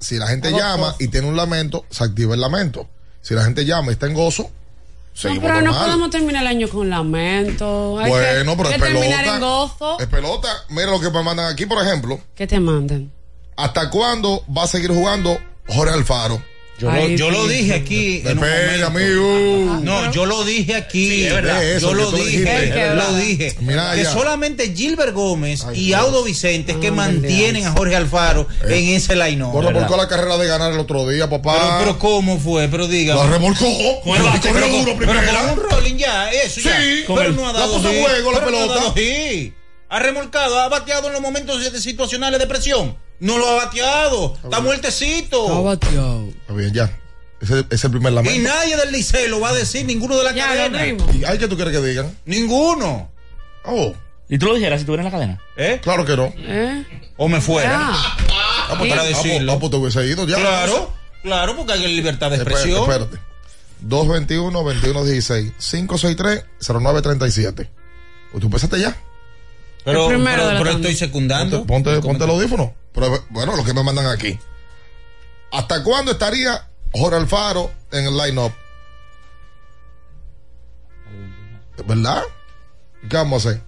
[0.00, 2.88] si la gente llama y tiene un lamento, se activa el lamento.
[3.20, 4.50] Si la gente llama y está en gozo,
[5.12, 7.98] Seguimos pero no podemos terminar el año con lamento.
[7.98, 9.34] Hay Bueno, que, pero es pelota.
[9.34, 9.98] en gozo.
[10.00, 10.48] Es pelota.
[10.68, 12.20] Mira lo que me mandan aquí, por ejemplo.
[12.34, 13.12] Que te manden.
[13.56, 15.36] ¿Hasta cuándo va a seguir jugando
[15.66, 16.40] Jorge Alfaro?
[16.78, 18.22] Yo, lo, yo lo dije aquí.
[18.24, 19.18] en Espera, momento.
[19.18, 19.80] amigo.
[19.82, 21.08] No, yo lo dije aquí.
[21.10, 21.64] Sí, es verdad.
[21.64, 22.28] Eso yo lo dije.
[22.38, 22.94] dijiste.
[22.94, 23.56] Lo dije.
[23.60, 24.12] Mira que ya.
[24.12, 26.00] solamente Gilbert Gómez y Dios.
[26.00, 28.78] Audo Vicente es que mantienen a Jorge Alfaro Eh.
[28.78, 29.50] en ese line-up.
[29.52, 31.54] Gordo volcó la carrera de ganar el otro día, papá.
[31.58, 32.68] Pero, pero ¿cómo fue?
[32.68, 33.16] Pero diga.
[33.16, 33.64] La remolcó.
[33.66, 35.40] Bate, Y corrió pero, duro pero primera.
[35.40, 36.80] con un rolling ya, eso ya.
[36.80, 38.56] Sí, con pero el- no ha la dado puso en hit, juego la pero no
[38.56, 38.80] ha pelota.
[38.80, 39.54] dado hit.
[39.88, 42.96] Ha remolcado, ha bateado en los momentos situacionales de presión.
[43.20, 44.36] No lo ha bateado.
[44.44, 45.62] Está muertecito.
[45.64, 46.28] bateado.
[46.28, 46.96] Está bien, ya.
[47.40, 48.38] Ese es el primer lamento.
[48.38, 50.86] Y nadie del liceo lo va a decir, ninguno de la Ya, cadena.
[51.12, 52.16] ¿Y hay que tú quieres que digan?
[52.26, 53.10] Ninguno.
[53.64, 53.94] Oh.
[54.28, 55.40] ¿Y tú lo dijeras si estuviera en la cadena?
[55.56, 55.80] ¿Eh?
[55.82, 56.32] Claro que no.
[56.36, 56.84] ¿Eh?
[57.16, 57.70] O me fuera.
[57.70, 57.88] Ya.
[57.90, 59.52] Ah, pues, Para ah, pues, decirlo.
[59.52, 60.36] ah, pues te hubiese ido ya.
[60.36, 60.92] Claro,
[61.22, 62.90] claro, porque hay libertad de Espérate, expresión.
[62.90, 63.18] espérate.
[63.80, 67.70] 221 2116 563 0937.
[68.32, 68.96] Pues tú empezaste ya.
[69.84, 70.70] Pero, pero- pero tanda.
[70.72, 71.64] estoy secundando.
[71.64, 72.74] Ponte, ponte, ponte el audífono.
[72.98, 74.38] Pero bueno, lo que me mandan aquí.
[75.52, 78.52] ¿Hasta cuándo estaría Jorge Alfaro en el line-up?
[81.86, 82.22] ¿Verdad?
[83.08, 83.62] ¿Qué vamos a hacer?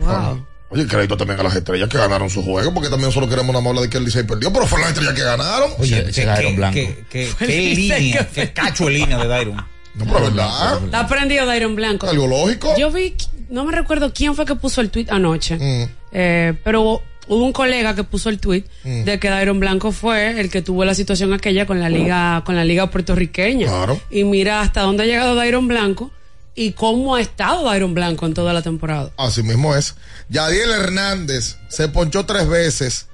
[0.00, 0.46] Wow.
[0.70, 3.68] Oye, crédito también a las estrellas que ganaron su juego, porque también solo queremos una
[3.68, 5.70] hablar de que el Licey perdió, pero fueron las estrellas que ganaron.
[5.78, 6.74] Oye, Ese- Dairon Blanco.
[7.10, 9.56] qué- Fue línea, que qué cacho de línea de Dairon.
[9.94, 10.82] No, pero verdad.
[10.84, 12.08] Está prendido Dairon Blanco.
[12.08, 12.74] Algo lógico.
[12.76, 13.16] Yo vi,
[13.50, 15.88] no me recuerdo quién fue que puso el tweet anoche, Mm.
[16.14, 19.04] Eh, pero hubo un colega que puso el tweet Mm.
[19.04, 22.54] de que Dairon Blanco fue el que tuvo la situación aquella con la liga, con
[22.56, 23.66] la liga puertorriqueña.
[23.66, 24.00] Claro.
[24.10, 26.10] Y mira hasta dónde ha llegado Dairon Blanco
[26.54, 29.10] y cómo ha estado Dairon Blanco en toda la temporada.
[29.16, 29.96] Así mismo es.
[30.28, 33.08] Yadiel Hernández se ponchó tres veces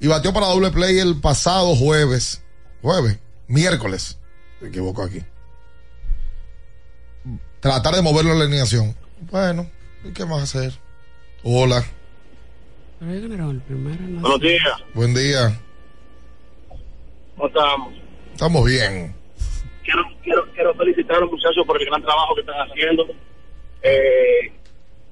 [0.00, 2.40] y batió para doble play el pasado jueves.
[2.80, 4.18] Jueves, miércoles.
[4.60, 5.22] Me equivoco aquí.
[7.60, 8.96] Tratar de moverlo en la alineación.
[9.30, 9.68] Bueno,
[10.04, 10.72] ¿y qué más hacer?
[11.44, 11.84] Hola,
[13.02, 15.60] Buenos días, buen día.
[17.34, 17.94] ¿cómo estamos?
[18.32, 19.12] Estamos bien.
[19.82, 23.06] Quiero, quiero, quiero felicitar a los muchachos por el gran trabajo que están haciendo.
[23.82, 24.52] Eh,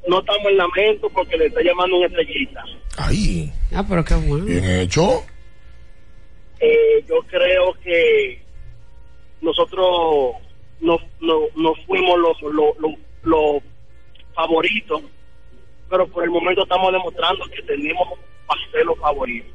[0.07, 2.63] no estamos en lamento porque le está llamando una estrellita.
[2.97, 4.45] Ahí, Ah, pero qué bueno.
[4.45, 5.25] bien hecho.
[6.61, 8.41] Eh, yo creo que
[9.41, 10.37] nosotros
[10.81, 12.93] no, no, no fuimos los, los, los,
[13.25, 13.63] los
[14.33, 15.03] favoritos,
[15.91, 18.09] pero por el momento estamos demostrando que tenemos
[18.85, 19.53] los favoritos.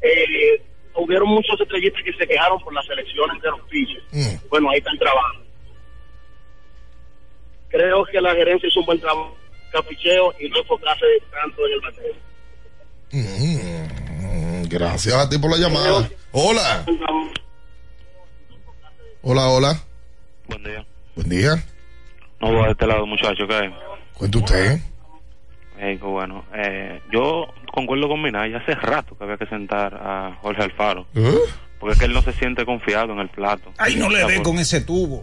[0.00, 0.60] Eh,
[0.96, 4.04] hubieron muchos estrellistas que se quejaron por las elecciones de los pitchers.
[4.12, 4.48] Mm.
[4.48, 5.44] Bueno, ahí están trabajando.
[7.68, 9.36] Creo que la gerencia hizo un buen trabajo,
[9.72, 12.14] capicheo y no enfocarse tanto en el bateo.
[13.12, 16.08] Mm, gracias a ti por la llamada.
[16.32, 16.86] Hola.
[19.22, 19.82] Hola, hola.
[20.46, 20.86] Buen día.
[21.16, 21.64] Buen día.
[22.40, 23.72] No voy de este lado, muchacho, ¿qué?
[24.14, 24.93] Cuenta usted.
[25.78, 26.44] Eh, bueno.
[26.54, 28.58] Eh, yo concuerdo con Minaya.
[28.58, 31.06] Hace rato que había que sentar a Jorge Alfaro.
[31.14, 31.34] ¿Eh?
[31.78, 33.72] Porque es que él no se siente confiado en el plato.
[33.78, 35.22] Ay, no le dé con ese tubo.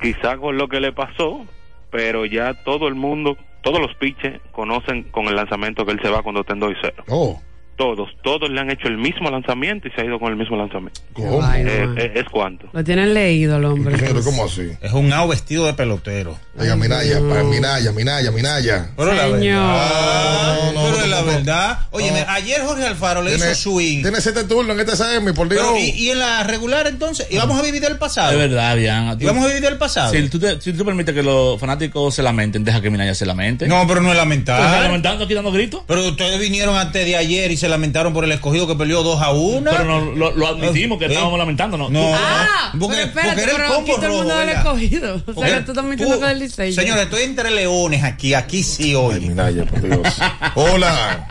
[0.00, 1.46] Quizá con lo que le pasó,
[1.90, 6.10] pero ya todo el mundo, todos los pitches conocen con el lanzamiento que él se
[6.10, 7.04] va cuando está en 2 y 0.
[7.08, 7.40] Oh.
[7.76, 10.56] Todos, todos le han hecho el mismo lanzamiento y se ha ido con el mismo
[10.56, 10.98] lanzamiento.
[11.12, 11.46] ¿Cómo?
[11.54, 12.66] Eh, eh, ¿Es cuánto?
[12.72, 13.96] Lo tienen leído el hombre.
[13.98, 14.70] Pero ¿cómo así?
[14.80, 16.38] Es un ao vestido de pelotero.
[16.58, 18.90] Oiga, Minaya, Minaya, Minaya, Minaya.
[18.96, 19.40] Pero la Señor.
[19.42, 20.56] verdad.
[20.56, 21.26] No, no, pero no, es la no.
[21.26, 21.78] verdad.
[21.90, 22.32] Oye, No.
[22.32, 24.02] ayer Jorge Alfaro le Tiene, hizo swing.
[24.02, 25.62] tiene siete turnos en este semi, por Dios.
[25.62, 28.32] Pero, y, y en la regular entonces, y vamos a vivir del pasado.
[28.32, 29.20] Es verdad, Bian.
[29.20, 30.12] Y vamos a vivir del pasado.
[30.12, 33.26] Si tú, te- si tú permites que los fanáticos se lamenten, deja que Minaya se
[33.26, 33.68] lamente.
[33.68, 34.82] No, pero no es ¿Estás lamentar.
[34.82, 35.82] lamentando aquí dando gritos?
[35.86, 39.20] Pero ustedes vinieron antes de ayer y se lamentaron por el escogido que perdió 2
[39.22, 39.70] a 1.
[39.70, 41.08] Pero no, lo, lo admitimos que ¿Eh?
[41.08, 41.88] estábamos lamentando, ¿no?
[41.88, 42.80] No, Ah, no.
[42.80, 45.22] Porque, pero espérate, porque era el pero combo aquí todo el rojo, mundo del escogido.
[45.26, 46.72] O sea, que tú estás mintiendo con el Licey.
[46.72, 49.20] Señores, estoy entre leones aquí, aquí sí Ay, hoy.
[49.20, 50.18] Minaya, por Dios.
[50.54, 51.28] Hola.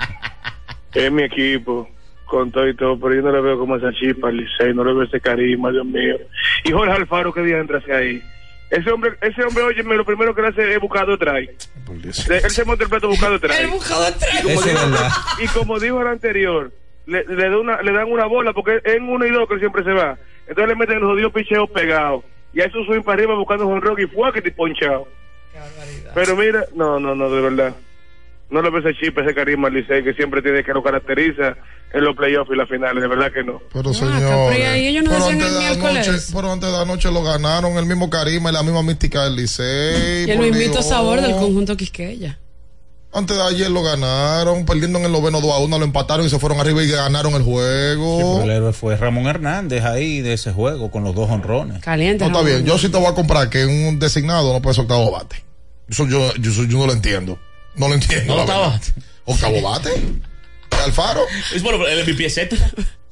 [0.94, 1.90] Es mi equipo,
[2.26, 4.84] con todo y todo, pero yo no le veo como esa chispa al Licey, no
[4.84, 6.16] le veo ese carisma, Dios mío.
[6.64, 8.22] Y Jorge Alfaro, ¿qué día entra hacia ahí?
[8.76, 11.56] Ese hombre, ese hombre, oye, lo primero que le hace es buscado trae.
[11.86, 12.30] Por Dios.
[12.30, 13.64] Él se monta el plato buscado trae.
[13.64, 14.42] El buscador trae.
[14.42, 15.44] como Eso es dijo-.
[15.44, 16.72] Y como dijo el anterior,
[17.06, 19.60] le, le, da una, le dan una bola porque en uno y dos que él
[19.62, 20.18] siempre se va.
[20.48, 22.24] Entonces le meten los jodidos picheos pegados.
[22.54, 25.08] Y a eso swing para arriba buscando un rock y fue que te ponchado.
[26.14, 27.76] Pero mira, no, no, no, de verdad.
[28.50, 31.56] No le veo ese chip, ese carisma al Licey que siempre tiene que lo caracteriza
[31.94, 33.60] en los playoffs y las finales, de verdad que no.
[33.74, 34.50] Pero Ah, señor.
[34.54, 36.32] pero ¿y ellos no decían el miércoles?
[36.34, 40.26] pero antes de anoche lo ganaron, el mismo carisma y la misma mística del Licey.
[40.28, 42.40] Y el mismito sabor del conjunto Quisqueya.
[43.14, 46.30] Antes de ayer lo ganaron, perdiendo en el noveno 2 a 1, lo empataron y
[46.30, 48.40] se fueron arriba y ganaron el juego.
[48.42, 51.82] Sí, el héroe fue Ramón Hernández ahí de ese juego con los dos honrones.
[51.82, 52.26] Caliente.
[52.30, 52.66] No, está bien.
[52.66, 55.38] Yo sí te voy a comprar que un designado no puede soltar octavo bate.
[55.88, 57.40] Eso yo, yo, yo no lo entiendo.
[57.78, 58.36] No lo entiendo.
[58.36, 58.82] No octavo verdad.
[59.26, 59.90] Octavo bate.
[60.84, 61.22] Alfaro.
[61.54, 62.66] Es bueno, el MVP es séptimo.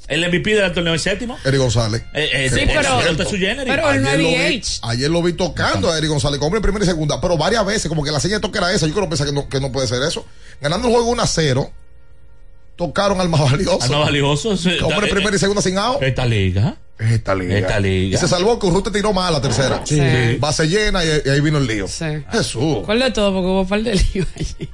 [0.08, 1.38] El MVP del torneo es séptimo.
[1.46, 2.04] Eric González.
[2.14, 3.16] Eh, eh, Sí, eh, pero- eh,
[3.66, 6.88] pero no es Ayer lo, vi, lo tocando a Eric González, como en primera y
[6.88, 8.86] segunda, pero varias veces, como que la señal de toque era esa.
[8.86, 10.26] Yo creo que, que, no, que no puede ser eso.
[10.60, 11.72] Ganando el juego 1 a 0,
[12.76, 13.82] tocaron al más valioso.
[13.82, 14.58] Al más valioso.
[14.58, 14.78] sí.
[14.84, 16.04] Hombre, Eh, primera y segunda sin out.
[16.04, 16.76] Esta liga.
[17.00, 17.58] Esta liga.
[17.58, 18.16] Esta liga.
[18.16, 19.82] Y se salvó que Urruti tiró mal la tercera.
[19.84, 20.00] Sí.
[20.40, 21.88] Base llena y, y ahí vino el lío.
[21.88, 22.06] Sí.
[22.32, 22.80] Jesús.
[22.86, 23.34] ¿Cuál de todo?
[23.34, 24.70] Porque hubo un par de líos allí.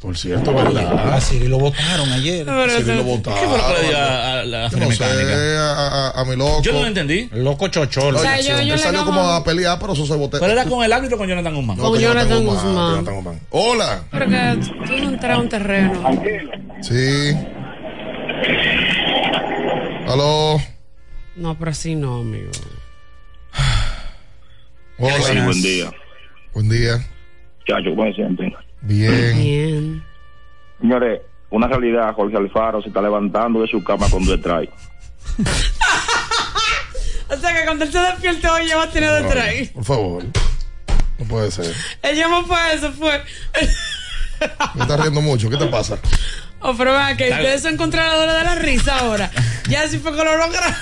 [0.00, 1.14] Por cierto, ¿verdad?
[1.14, 2.44] A Siri lo votaron ayer.
[2.44, 3.40] Sí, eso- lo votaron.
[3.40, 6.24] ¿Qué fue lo que le dio a, a la Yo no sé, a, a- a
[6.26, 6.62] mi loco.
[6.62, 7.28] Yo no lo entendí.
[7.32, 8.18] El loco chocholo.
[8.18, 10.38] O sea, yo- yo Él salió como a pelear, pero eso se boté.
[10.38, 11.76] Pero era con el árbitro con Jonathan Guzmán.
[11.78, 12.90] No, Con que Jonathan Guzmán, Guzmán.
[12.94, 13.40] Jonathan Guzmán.
[13.50, 14.00] Hola.
[14.10, 16.02] Pero que tú no entras a un terreno.
[16.82, 17.36] Sí.
[20.08, 20.60] Aló.
[21.36, 22.50] No, pero así no, amigo.
[24.98, 25.22] Hola.
[25.22, 25.92] Sí, buen día.
[26.54, 27.06] Buen día.
[27.66, 28.54] Chacho, ¿cómo se sienten?
[28.82, 29.38] Bien.
[29.38, 30.04] Bien.
[30.80, 31.20] Señores,
[31.50, 34.66] una realidad, Jorge Alfaro se está levantando de su cama con detrás.
[37.28, 39.68] O sea que cuando él se despierta hoy ya va a tener detrás.
[39.74, 40.24] Por favor.
[41.18, 41.74] No puede ser.
[42.02, 43.20] Él llamó fue eso, fue.
[44.74, 45.50] Me estás riendo mucho.
[45.50, 45.98] ¿Qué te pasa?
[46.60, 49.30] Oh, pero vea que ustedes son controladores de la risa ahora.
[49.68, 50.76] Ya sí fue que lo logramos.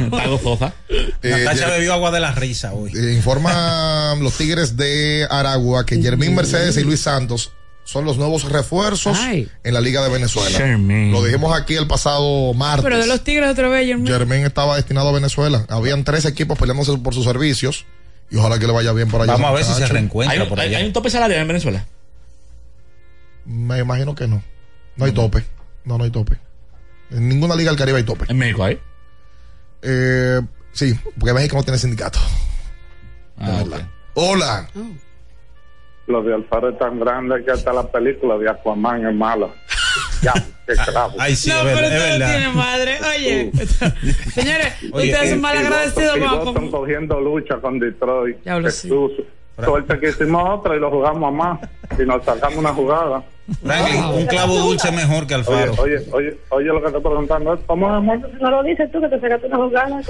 [0.00, 0.74] Está gozosa.
[1.22, 2.92] Natacha Eh, bebió agua de la risa hoy.
[2.94, 7.52] Eh, informa los Tigres de Aragua que Jermín Mercedes y Luis Santos
[7.84, 9.48] son los nuevos refuerzos Ay.
[9.64, 10.56] en la Liga de Venezuela.
[10.56, 11.12] Jermín.
[11.12, 12.84] Lo dijimos aquí el pasado martes.
[12.84, 14.16] Pero de los tigres otra vez, Jermaine.
[14.16, 15.66] Jermín estaba destinado a Venezuela.
[15.68, 17.84] Habían tres equipos peleándose por sus servicios
[18.30, 19.32] y ojalá que le vaya bien por allá.
[19.32, 19.92] Vamos a ver si se muchacho.
[19.92, 20.78] ¿Hay, reencuentra por allá.
[20.78, 21.86] hay un tope salarial en Venezuela?
[23.44, 24.42] Me imagino que no.
[24.96, 25.44] No hay tope.
[25.84, 26.38] No, no hay tope.
[27.12, 28.24] En ninguna liga del Caribe hay tope.
[28.28, 28.78] En México hay.
[29.82, 30.40] Eh,
[30.72, 32.18] sí, porque México no tiene sindicato.
[33.38, 33.88] Ah, verdad.
[34.14, 34.68] Hola.
[36.06, 39.48] Lo de Alfaro es tan grande que hasta la película de Aquaman es mala.
[40.22, 40.32] Ya,
[40.68, 41.16] qué carajo.
[41.18, 41.90] Ay, sí, no, es pero verdad.
[41.90, 42.30] usted es no verdad.
[42.38, 42.98] tiene madre.
[43.10, 43.52] Oye,
[44.32, 46.18] señores, Oye, ustedes son Y- mal agradecidos.
[46.44, 48.36] Boston cogiendo lucha con Detroit.
[48.44, 48.82] Ya lo sé.
[48.88, 49.10] Jesús.
[49.64, 51.60] Suerte que hicimos otra y lo jugamos a más.
[51.98, 53.22] Y nos sacamos una jugada.
[53.62, 55.72] Franklin, un clavo dulce mejor que Oye, Alfaro.
[55.82, 57.60] oye, oye, oye lo que te estoy preguntando.
[57.66, 58.30] ¿Cómo es, amor?
[58.40, 60.02] No lo dices tú que te sacaste una jugada.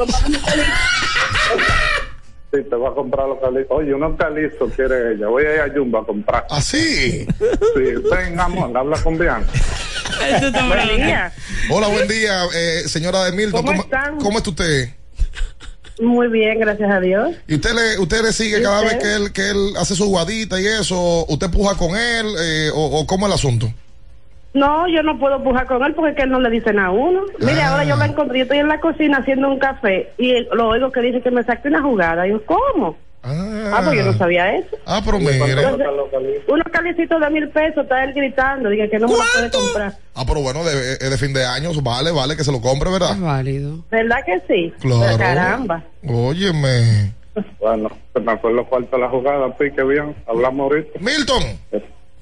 [2.52, 3.70] Sí, te voy a comprar los calizos.
[3.70, 5.26] Oye, unos calizos quiere ella.
[5.28, 6.46] Voy a ir a Jumbo a comprar.
[6.50, 7.26] Así.
[7.26, 9.50] Sí, ven, amor, habla con Bianca.
[10.68, 11.32] Buen día.
[11.70, 13.64] Hola, buen día, eh, señora de Milton.
[13.64, 14.18] ¿Cómo están?
[14.18, 14.88] ¿Cómo está usted?
[16.00, 17.30] Muy bien, gracias a Dios.
[17.46, 18.96] ¿Y usted le, usted le sigue ¿Y cada usted?
[18.98, 21.24] vez que él, que él hace su guadita y eso?
[21.28, 23.66] ¿Usted puja con él eh, o, o cómo es el asunto?
[24.54, 26.88] No, yo no puedo pujar con él porque es que él no le dice nada
[26.88, 27.22] a uno.
[27.38, 27.70] Mire, Ah.
[27.72, 28.38] ahora yo lo encontré.
[28.38, 31.42] Yo estoy en la cocina haciendo un café y lo oigo que dice que me
[31.42, 32.26] saque una jugada.
[32.26, 32.96] Y yo, ¿cómo?
[33.24, 34.76] Ah, Ah, pues yo no sabía eso.
[34.84, 35.38] Ah, pero mire.
[36.48, 38.68] Unos calicitos de mil pesos, está él gritando.
[38.68, 39.96] Dije que no me lo puede comprar.
[40.14, 43.12] Ah, pero bueno, de, de fin de años, vale, vale que se lo compre, ¿verdad?
[43.12, 43.78] Es válido.
[43.90, 44.72] ¿Verdad que sí?
[44.80, 45.02] Claro.
[45.06, 45.84] Pero caramba.
[46.06, 47.12] Óyeme.
[47.60, 50.14] Bueno, se me fue lo cuarto de la jugada, pique bien.
[50.26, 50.98] Hablamos ahorita.
[51.00, 51.42] Milton,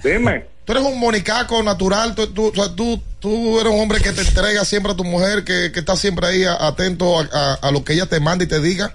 [0.04, 0.44] Dime.
[0.64, 4.12] tú eres un monicaco natural, tú, tú, o sea, tú, tú eres un hombre que
[4.12, 7.70] te entrega siempre a tu mujer, que, que está siempre ahí atento a, a- a
[7.72, 8.94] lo que ella te manda y te diga.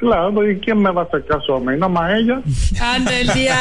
[0.00, 1.74] Claro, ¿y quién me va a hacer caso a mí?
[1.76, 2.40] Nada más ella.
[2.80, 3.54] Ande el día.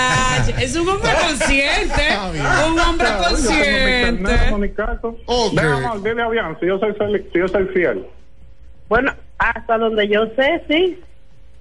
[0.58, 2.18] Es un hombre consciente.
[2.72, 4.24] Un hombre Claro, yo mi consciente.
[4.24, 5.18] carnet, Monicato.
[5.26, 5.54] Ok.
[5.54, 6.94] Ve, amor, dile a Bian, si yo soy,
[7.34, 8.06] si yo soy fiel.
[8.88, 11.00] Bueno, hasta donde yo sé, sí.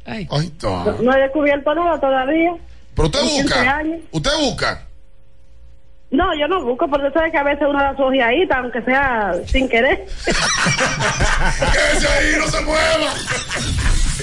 [0.06, 0.28] Ay.
[0.30, 0.52] Ay.
[0.62, 2.52] No, no he descubierto nada todavía.
[2.94, 3.82] Pero usted En 15 busca.
[4.12, 4.84] Usted busca.
[6.10, 9.34] No, yo no busco, porque sabes que a veces uno da su ojeadita, aunque sea
[9.46, 10.06] sin querer.
[11.72, 13.12] Quédese ahí, no se mueva.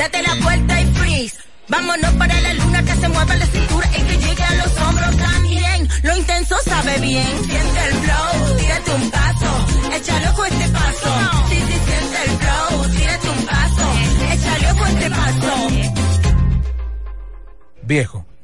[0.00, 1.36] Date la vuelta y freeze.
[1.68, 5.14] Vámonos para la luna que se mueva la cintura y que llegue a los hombros
[5.18, 5.88] también.
[6.02, 11.10] Lo intenso sabe bien, siente el flow, tírate un paso, échale ojo a este paso.
[11.50, 13.92] Sí, sí, siente el flow, tírate un paso,
[14.32, 15.68] échale ojo a este paso.
[17.82, 18.26] Viejo,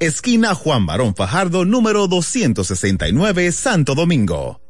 [0.00, 4.60] esquina Juan Barón Fajardo, número 269, Santo Domingo.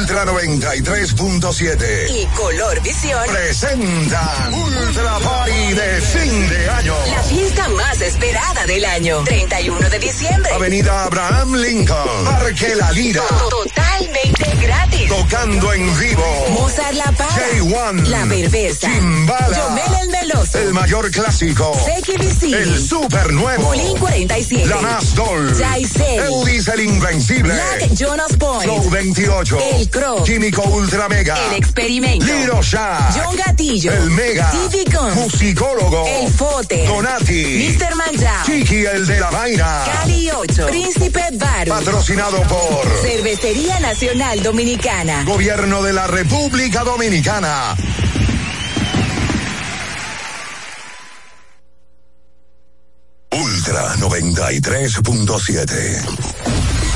[0.00, 6.94] Ultra 93.7 y Color Visión presentan Ultra Party de fin de año.
[7.14, 9.22] La fiesta más esperada del año.
[9.24, 10.52] 31 de diciembre.
[10.54, 13.22] Avenida Abraham Lincoln, Parque La Lira.
[13.50, 15.08] Totalmente gratis.
[15.10, 16.46] Tocando en vivo.
[16.52, 17.36] Mozart La Para.
[17.36, 18.06] J1.
[18.06, 18.88] La Perversa.
[18.88, 19.56] Chimbala.
[19.56, 20.58] Yomel el Meloso.
[20.58, 21.78] El mayor clásico.
[22.18, 22.62] Visible.
[22.62, 23.62] El super nuevo.
[23.62, 24.66] Molín 47.
[24.66, 25.54] La más Dol.
[25.54, 26.24] Jaisel.
[26.24, 27.54] Eldis el Invencible.
[27.54, 28.62] Black Jonas Point.
[28.64, 29.58] Flow 28.
[29.74, 29.89] El
[30.24, 31.36] Químico Ultra Mega.
[31.46, 32.24] El Experimento.
[32.24, 33.10] Liro Shah.
[33.12, 33.92] John Gatillo.
[33.92, 34.52] El Mega.
[34.52, 35.16] Guns.
[35.16, 36.06] Musicólogo.
[36.06, 36.86] El Fote.
[36.86, 37.74] Donati.
[37.76, 37.96] Mr.
[37.96, 38.46] Manjao.
[38.46, 39.82] Chiqui el de la vaina.
[39.84, 40.66] Cali 8.
[40.68, 41.70] Príncipe Baru.
[41.70, 45.24] Patrocinado por Cervecería Nacional Dominicana.
[45.24, 47.74] Gobierno de la República Dominicana.
[53.32, 56.69] Ultra 93.7.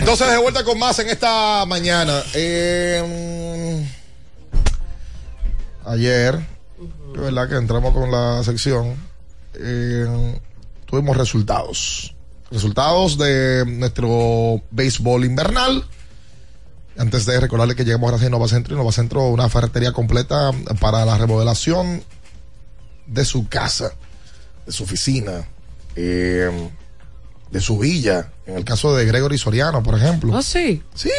[0.00, 2.22] entonces de vuelta con más en esta mañana.
[2.34, 3.86] Eh,
[5.84, 6.38] ayer
[7.14, 8.96] De verdad que entramos con la sección.
[9.54, 10.40] eh,
[10.86, 12.14] tuvimos resultados.
[12.50, 15.84] Resultados de nuestro béisbol invernal.
[16.98, 18.74] Antes de recordarle que llegamos gracias a Nova Centro.
[18.74, 22.02] Y Nova Centro, una ferretería completa para la remodelación
[23.06, 23.92] de su casa,
[24.66, 25.46] de su oficina,
[25.94, 26.70] eh,
[27.50, 28.30] de su villa.
[28.46, 30.36] En el caso de Gregory Soriano, por ejemplo.
[30.36, 30.82] ¿Ah, sí?
[30.94, 31.10] Sí.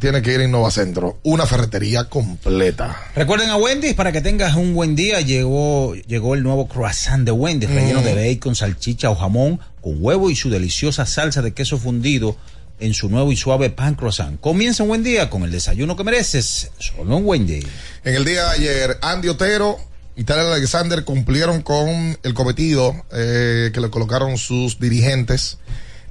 [0.00, 1.18] Tiene que ir en Nova Centro.
[1.24, 2.96] Una ferretería completa.
[3.16, 5.20] Recuerden a Wendy's para que tengas un buen día.
[5.20, 8.04] Llegó, llegó el nuevo croissant de Wendy's, relleno Mm.
[8.04, 12.36] de bacon, salchicha o jamón, con huevo y su deliciosa salsa de queso fundido
[12.78, 14.38] en su nuevo y suave pan croissant.
[14.40, 17.66] Comienza un buen día con el desayuno que mereces, solo en Wendy's.
[18.04, 19.78] En el día de ayer, Andy Otero
[20.18, 25.58] y Alexander cumplieron con el cometido eh, que le colocaron sus dirigentes.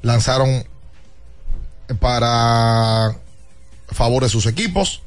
[0.02, 0.66] Lanzaron
[2.00, 3.18] para
[3.90, 5.02] favor de sus equipos.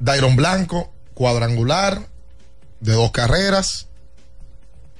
[0.00, 2.08] Dairon Blanco, cuadrangular
[2.80, 3.86] de dos carreras.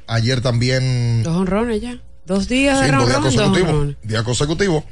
[0.07, 2.01] Ayer también Dos honrones ya.
[2.24, 3.97] Dos días de dos días consecutivos.
[4.05, 4.84] Día consecutivo.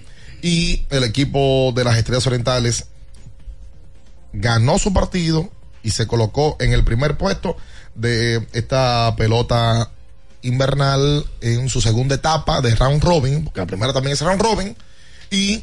[0.43, 2.87] Y el equipo de las Estrellas Orientales
[4.33, 5.49] ganó su partido
[5.85, 7.57] y se colocó en el primer puesto
[7.95, 9.91] de esta pelota
[10.43, 14.77] invernal en su segunda etapa de round robin, porque la primera también es round robin.
[15.31, 15.63] Y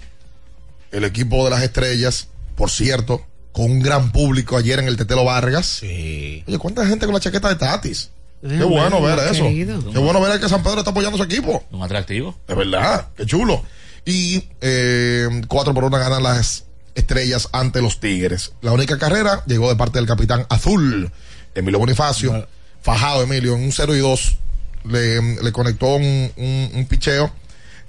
[0.91, 5.23] el equipo de las Estrellas, por cierto, con un gran público ayer en el Tetelo
[5.25, 5.79] Vargas.
[5.83, 8.09] Oye, ¿cuánta gente con la chaqueta de Tatis?
[8.41, 9.43] Qué Eh, bueno bueno, ver eso.
[9.43, 9.91] querido.
[9.91, 11.63] Qué bueno ver que San Pedro está apoyando a su equipo.
[11.71, 12.35] Un atractivo.
[12.47, 13.63] De verdad, qué chulo.
[14.03, 16.63] Y eh, cuatro por una ganan las
[16.95, 18.53] estrellas ante los Tigres.
[18.61, 21.11] La única carrera llegó de parte del capitán azul,
[21.55, 22.47] Emilio Bonifacio.
[22.81, 24.37] Fajado Emilio en un 0 y 2.
[24.85, 27.31] Le, le conectó un, un, un picheo.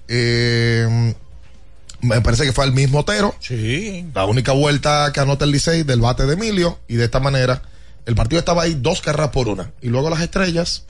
[0.08, 1.14] Eh,
[2.00, 3.34] me parece que fue al mismo Otero.
[3.40, 4.06] Sí.
[4.14, 6.78] La única vuelta que anota el Licey del bate de Emilio.
[6.88, 7.62] Y de esta manera,
[8.06, 9.70] el partido estaba ahí dos carreras por una.
[9.80, 10.84] Y luego las estrellas.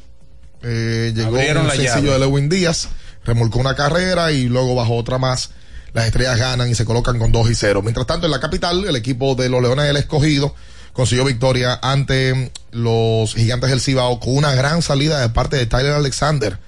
[0.62, 2.12] eh, llegó Abrieron un la sencillo llave.
[2.14, 2.88] de Lewin Díaz.
[3.24, 5.50] Remolcó una carrera y luego bajó otra más.
[5.92, 7.82] Las estrellas ganan y se colocan con 2 y 0.
[7.82, 10.54] Mientras tanto, en la capital, el equipo de los Leones del Escogido
[10.93, 15.93] consiguió victoria ante los Gigantes del Cibao con una gran salida de parte de Tyler
[15.93, 16.59] Alexander.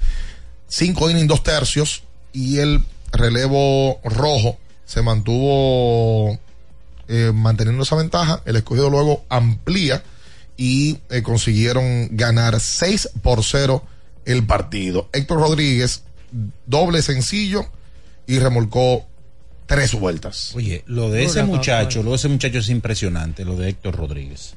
[0.69, 2.03] Cinco innings, dos tercios
[2.33, 6.39] y el relevo rojo se mantuvo
[7.09, 8.43] eh, manteniendo esa ventaja.
[8.45, 10.03] El escogido luego amplía
[10.57, 13.85] y eh, consiguieron ganar 6 por 0
[14.25, 15.09] el partido.
[15.13, 16.03] Héctor Rodríguez,
[16.67, 17.67] doble sencillo
[18.27, 19.07] y remolcó
[19.67, 20.53] tres vueltas.
[20.55, 24.55] Oye, lo de ese muchacho, lo de ese muchacho es impresionante, lo de Héctor Rodríguez.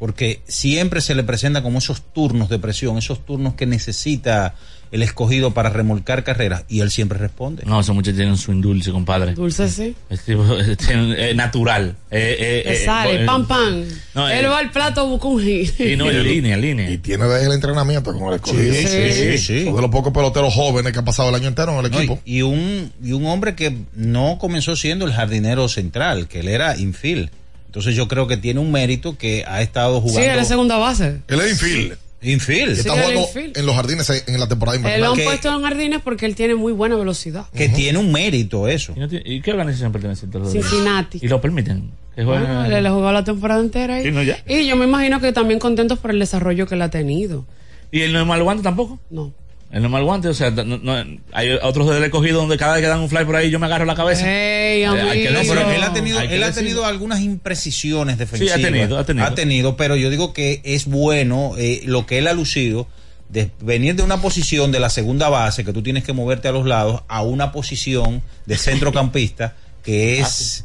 [0.00, 4.54] Porque siempre se le presenta como esos turnos de presión, esos turnos que necesita
[4.92, 7.62] el escogido para remolcar carreras y él siempre responde.
[7.64, 9.34] No, ese muchacho tiene un swing dulce, compadre.
[9.34, 9.94] Dulce sí.
[10.10, 11.94] Es es, es natural.
[12.10, 13.84] Eh, eh, eh, sale, eh, pam, pam.
[14.14, 15.78] No, Él eh, va al plato, busca un hit.
[15.78, 16.90] Y no, en línea, en línea.
[16.90, 18.74] Y tiene desde el entrenamiento con el escogido.
[18.74, 19.64] Sí, sí, sí, sí.
[19.66, 21.98] Son de los pocos peloteros jóvenes que han pasado el año entero en el No,
[21.98, 22.18] equipo.
[22.24, 26.48] y, y un, y un hombre que no comenzó siendo el jardinero central, que él
[26.48, 27.30] era infield.
[27.70, 30.32] Entonces yo creo que tiene un mérito que ha estado Sí, jugando.
[30.32, 31.20] él es segunda base.
[31.28, 31.96] Él es infield.
[32.20, 32.72] Infield.
[32.72, 33.56] Está Sí, él jugando infield.
[33.58, 35.10] en los jardines en la temporada Él lo invernal.
[35.12, 37.46] han Que- puesto en jardines porque él tiene muy buena velocidad.
[37.54, 38.92] que tiene un mérito eso.
[38.96, 40.50] ¿Y, no tiene- y qué organización pertenece a?
[40.50, 41.20] Cincinnati.
[41.22, 41.92] ¿Y lo permiten?
[42.16, 44.02] Bueno, él le jugó la temporada entera ahí.
[44.02, 44.36] Sí, no, ya.
[44.48, 47.46] Y yo me imagino que también contentos por el desarrollo que él ha tenido.
[47.92, 48.98] ¿Y el no es mal guante tampoco?
[49.10, 49.32] No.
[49.72, 52.72] El no es mal guante, o sea, no- no- hay otros del escogido donde cada
[52.74, 54.22] vez que dan un fly por ahí yo me agarro la cabeza.
[54.26, 55.60] Ey, Eh, hay que No, decirlo.
[55.62, 58.54] pero él ha tenido, él ha tenido algunas imprecisiones defensivas.
[58.56, 59.26] Sí, ha tenido, ha tenido.
[59.26, 62.88] Ha tenido, pero yo digo que es bueno eh, lo que él ha lucido
[63.28, 66.52] de venir de una posición de la segunda base que tú tienes que moverte a
[66.52, 70.64] los lados a una posición de centrocampista que es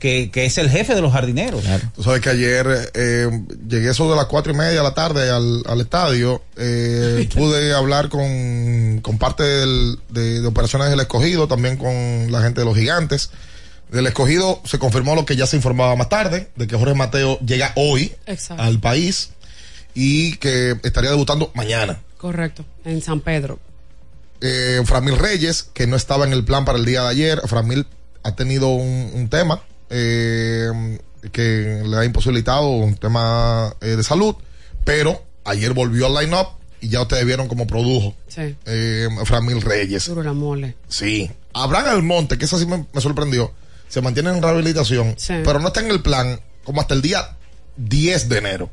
[0.00, 1.62] Que, que es el jefe de los jardineros.
[1.94, 3.28] Tú sabes que ayer eh,
[3.68, 6.42] llegué eso de las cuatro y media de la tarde al, al estadio.
[6.56, 12.42] eh, pude hablar con, con parte del- de, de operaciones del escogido, también con la
[12.42, 13.30] gente de los gigantes.
[13.90, 17.38] Del escogido se confirmó lo que ya se informaba más tarde, de que Jorge Mateo
[17.38, 18.62] llega hoy Exacto.
[18.62, 19.30] al país
[19.94, 22.00] y que estaría debutando mañana.
[22.18, 22.64] Correcto.
[22.84, 23.60] En San Pedro.
[24.40, 27.40] eh, Framil Reyes, que no estaba en el plan para el día de ayer.
[27.46, 27.86] Framil
[28.26, 30.98] ha tenido un, un tema eh,
[31.32, 34.34] que le ha imposibilitado un tema eh, de salud,
[34.84, 36.48] pero ayer volvió al line-up
[36.80, 38.54] y ya ustedes vieron cómo produjo Sí.
[38.66, 40.08] eh, Framil Reyes.
[40.08, 40.74] La mole.
[40.88, 41.30] Sí.
[41.54, 43.52] Abraham Almonte, que eso sí me, me sorprendió,
[43.88, 45.34] se mantiene en rehabilitación, Sí.
[45.44, 47.36] pero no está en el plan como hasta el día
[47.76, 48.70] 10 de enero.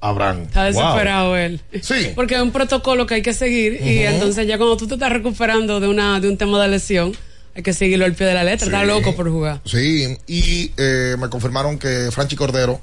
[0.00, 0.42] Abraham.
[0.42, 1.60] Está desesperado él.
[1.82, 2.12] Sí.
[2.14, 5.10] Porque es un protocolo que hay que seguir y entonces ya cuando tú te estás
[5.12, 7.12] recuperando de una de un tema de lesión,
[7.58, 8.66] hay que seguirlo al pie de la letra.
[8.66, 9.60] Está loco por jugar.
[9.64, 12.80] Sí, y eh, me confirmaron que Franchi Cordero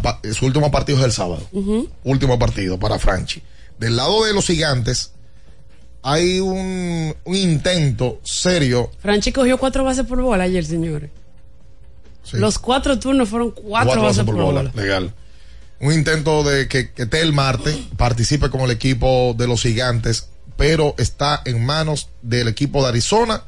[0.00, 1.42] pa- su último partido es el sábado.
[2.04, 3.42] Último partido para Franchi.
[3.80, 5.10] Del lado de los gigantes,
[6.04, 8.92] hay un, un intento serio.
[9.00, 11.10] Franchi cogió cuatro bases por bola ayer, señores.
[12.22, 12.36] Sí.
[12.36, 14.70] Los cuatro turnos fueron cuatro, bases por bola.
[14.72, 15.12] Legal.
[15.80, 20.94] Un intento de que, que Tel Marte participe con el equipo de los gigantes, pero
[20.96, 23.42] está en manos del equipo de Arizona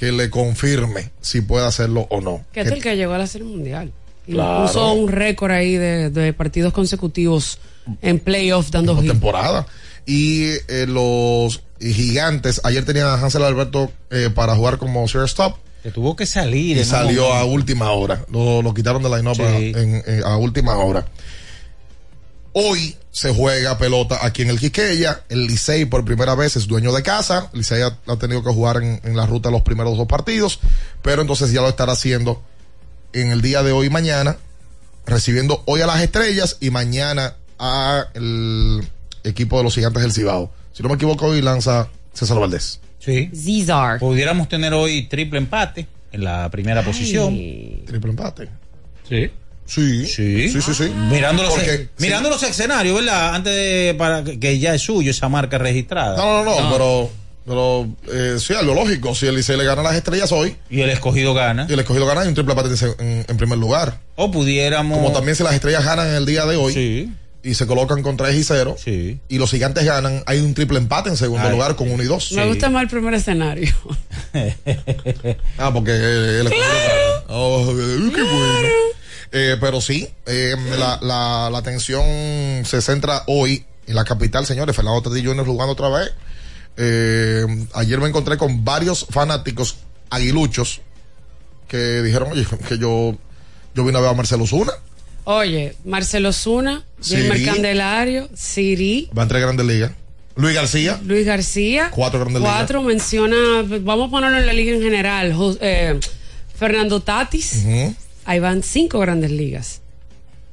[0.00, 2.42] que le confirme si puede hacerlo o no.
[2.52, 3.92] Que es el que llegó a la Serie Mundial.
[4.26, 4.66] Y Claro.
[4.66, 7.58] puso un récord ahí de, de partidos consecutivos
[8.00, 9.10] en playoff dando hit.
[9.10, 9.66] temporada.
[10.06, 15.56] Y eh, los gigantes, ayer tenían a Hansel Alberto eh, para jugar como shortstop.
[15.82, 16.76] Que tuvo que salir.
[16.78, 18.24] Y salió a última hora.
[18.30, 19.72] Lo, lo quitaron de la Sí.
[20.24, 21.06] a última hora.
[22.52, 25.22] Hoy se juega pelota aquí en el Quiqueya.
[25.28, 27.50] El Licey por primera vez es dueño de casa.
[27.52, 30.60] El Licey ha, ha tenido que jugar en, en la ruta los primeros dos partidos.
[31.02, 32.42] Pero entonces ya lo estará haciendo
[33.12, 34.36] en el día de hoy y mañana.
[35.06, 38.86] Recibiendo hoy a las estrellas y mañana a el
[39.24, 40.52] equipo de los gigantes del Cibao.
[40.72, 42.80] Si no me equivoco, hoy lanza César Valdés.
[43.00, 43.30] Sí.
[43.34, 43.98] Zizar.
[43.98, 47.34] Pudiéramos tener hoy triple empate en la primera posición.
[47.86, 48.48] Triple empate.
[49.08, 49.30] Sí.
[49.70, 50.04] Sí.
[50.06, 50.48] Sí.
[50.48, 50.90] Sí, sí, sí.
[51.10, 53.36] Mirando los, Porque- mirando los escenarios, ¿verdad?
[53.36, 56.16] Antes de para que- ya es suyo esa marca registrada.
[56.16, 57.10] No, no, no, pero,
[57.46, 59.14] pero eh, sí, es lo lógico.
[59.14, 60.56] Si el Licey le gana las estrellas hoy.
[60.68, 61.66] Y el escogido gana.
[61.68, 62.74] Y el escogido gana y un triple empate
[63.28, 64.00] en, primer lugar.
[64.16, 64.98] O pudiéramos.
[64.98, 66.72] Como también si las estrellas ganan en el día de hoy.
[66.74, 67.12] Sí.
[67.42, 68.76] Y se colocan con 3 y 0.
[68.76, 69.18] Sí.
[69.28, 71.52] Y los gigantes ganan, hay un triple empate en segundo Ay.
[71.52, 72.32] lugar con 1 y 2.
[72.32, 73.72] Me gusta más el primer escenario.
[75.58, 77.24] Ah, porque eh, el escogido gana.
[77.28, 77.66] Oh,
[78.14, 78.68] qué bueno.
[79.32, 82.02] Eh, pero sí, eh, la, la, la atención
[82.64, 84.74] se centra hoy en la capital, señores.
[84.74, 85.46] Fernando Tati Jr.
[85.46, 86.12] jugando otra vez.
[86.76, 89.76] Eh, ayer me encontré con varios fanáticos
[90.08, 90.80] aguiluchos
[91.68, 93.16] que dijeron, oye, que yo,
[93.74, 94.72] yo vine a ver a Marcelo Zuna.
[95.24, 97.44] Oye, Marcelo Zuna, Siri.
[97.44, 99.92] Candelario, Siri, Va a entrar Grandes Ligas.
[100.36, 100.98] Luis García.
[101.04, 101.90] Luis García.
[101.90, 102.56] Cuatro grandes ligas.
[102.56, 103.36] Cuatro menciona,
[103.82, 105.36] vamos a ponerlo en la liga en general.
[105.60, 106.00] Eh,
[106.56, 107.64] Fernando Tatis.
[108.30, 109.80] Ahí van cinco grandes ligas.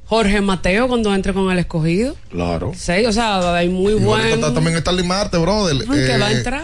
[0.06, 2.16] Jorge Mateo cuando entre con el escogido.
[2.28, 2.72] Claro.
[2.74, 4.26] Seis, o sea, hay muy buen.
[4.26, 5.78] está también está Marte, brother.
[5.86, 6.62] que va a Eh, entrar.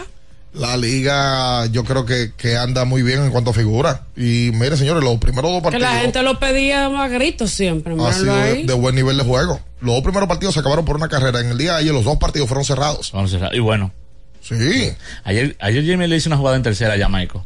[0.53, 4.03] La liga, yo creo que, que anda muy bien en cuanto a figura.
[4.17, 7.93] Y mire, señores, los primeros dos Que partidos la gente lo pedía a gritos siempre.
[7.97, 8.65] ha sido de, ahí.
[8.65, 9.61] de buen nivel de juego.
[9.79, 11.39] Los dos primeros partidos se acabaron por una carrera.
[11.39, 13.11] En el día de ayer, los dos partidos fueron cerrados.
[13.13, 13.55] Vamos a cerrar.
[13.55, 13.93] Y bueno.
[14.41, 14.91] Sí.
[15.23, 17.45] Ayer, ayer Jamie le hizo una jugada en tercera a Jamaico.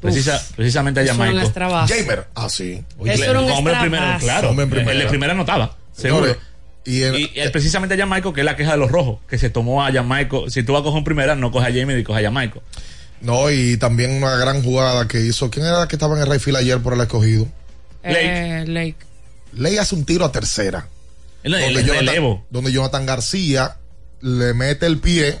[0.00, 1.52] Precisa, precisamente a un Jamaico.
[1.86, 2.26] Gamer.
[2.34, 2.82] Ah, sí.
[3.04, 4.50] Eso era un Hombre primero, claro.
[4.50, 4.92] Hombre en primera.
[4.92, 5.76] El de primera anotaba.
[5.92, 6.26] Seguro.
[6.26, 6.42] Señores,
[6.86, 9.36] Y, en- Y, él precisamente a Jamaico, que es la queja de los rojos, que
[9.36, 10.48] se tomó a Jamaico.
[10.48, 12.62] Si tú vas a coger en primera, no coge a Jamie y coge a Jamaico.
[13.20, 15.50] no, y también una gran jugada que hizo.
[15.50, 17.46] ¿Quién era la que estaba en el Rayfield ayer por el escogido?
[18.02, 18.96] Eh, Lake.
[19.52, 20.88] Ley hace un tiro a tercera.
[21.42, 23.76] El, el- donde, el Jonathan, donde Jonathan García
[24.22, 25.38] le mete el pie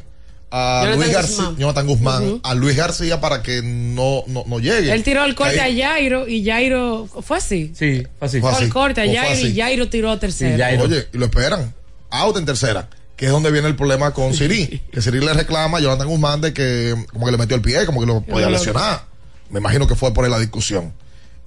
[0.50, 1.56] a Jonathan Luis García, Guzmán.
[1.56, 2.40] Jonathan Guzmán, Ujú.
[2.42, 4.92] a Luis García para que no, no, no llegue.
[4.92, 7.06] Él tiró el corte Ahí- a Jairo y Jairo.
[7.22, 7.72] ¿Fue así?
[7.74, 8.40] Sí, fue así.
[8.40, 8.64] Fue Fue así.
[8.64, 9.46] el corte a Fue Jairo así.
[9.48, 10.56] y Jairo tiró a tercera.
[10.56, 10.84] Sí, Jairo.
[10.84, 11.72] Oye, y lo esperan.
[12.10, 12.88] Out en tercera.
[13.16, 14.82] Que es donde viene el problema con Siri.
[14.92, 17.84] que Siri le reclama a Jonathan Guzmán de que como que le metió el pie,
[17.86, 19.04] como que lo podía lesionar.
[19.50, 20.92] Me imagino que fue por ahí la discusión.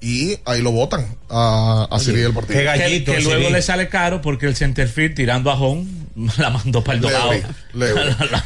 [0.03, 2.59] Y ahí lo votan a, a Siri del partido.
[2.59, 2.59] qué.
[2.59, 5.85] Que, Gallito, que luego le sale caro porque el centerfield tirando a home
[6.37, 7.31] la mandó para el dogado.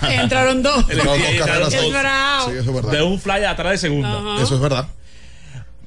[0.07, 0.85] Entraron dos.
[0.89, 2.51] Es bravo.
[2.51, 2.91] Sí, eso es verdad.
[2.91, 4.19] De un fly atrás de segunda.
[4.19, 4.43] Ajá.
[4.43, 4.87] Eso es verdad.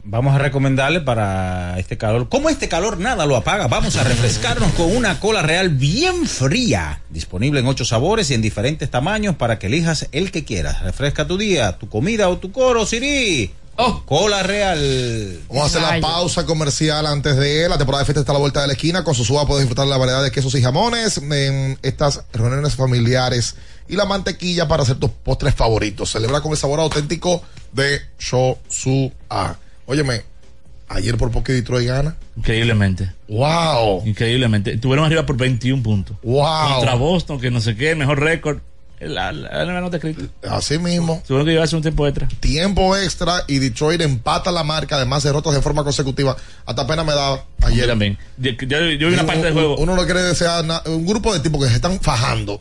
[0.02, 2.28] Vamos a recomendarle para este calor.
[2.28, 7.02] Como este calor nada lo apaga, vamos a refrescarnos con una cola real bien fría.
[7.10, 10.82] Disponible en ocho sabores y en diferentes tamaños para que elijas el que quieras.
[10.82, 13.52] Refresca tu día, tu comida o tu coro, Siri.
[13.82, 14.02] Oh.
[14.04, 15.40] Cola real.
[15.48, 18.40] Vamos a hacer la pausa comercial antes de la temporada de fiesta está a la
[18.40, 19.02] vuelta de la esquina.
[19.04, 23.56] Con Sosúa puedes disfrutar de la variedad de quesos y jamones en estas reuniones familiares
[23.88, 26.10] y la mantequilla para hacer tus postres favoritos.
[26.10, 29.56] Celebra con el sabor auténtico de Sosúa.
[29.86, 30.24] Óyeme,
[30.88, 32.16] ayer por poco Detroit gana.
[32.36, 33.10] Increíblemente.
[33.28, 34.02] ¡Wow!
[34.04, 34.76] Increíblemente.
[34.76, 36.16] Tuvieron arriba por 21 puntos.
[36.22, 36.74] ¡Wow!
[36.74, 38.60] Contra Boston, que no sé qué, mejor récord.
[39.00, 40.22] La, la, la nota escrita.
[40.48, 41.22] Así mismo.
[41.26, 42.28] Tuvieron que llevarse un tiempo extra.
[42.40, 46.36] Tiempo extra y Detroit empata la marca, además derrotas de forma consecutiva.
[46.66, 47.80] Hasta pena me daba ayer.
[47.80, 48.18] Yo también.
[48.36, 49.76] Yo, yo- yo vi una parte del juego.
[49.78, 52.60] Uno no quiere desear na- un grupo de tipos que se están fajando.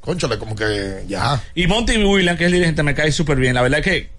[0.00, 1.42] Conchale, como que ya.
[1.54, 3.54] Y Monty Williams, que es el dirigente, me cae súper bien.
[3.54, 4.10] La verdad es que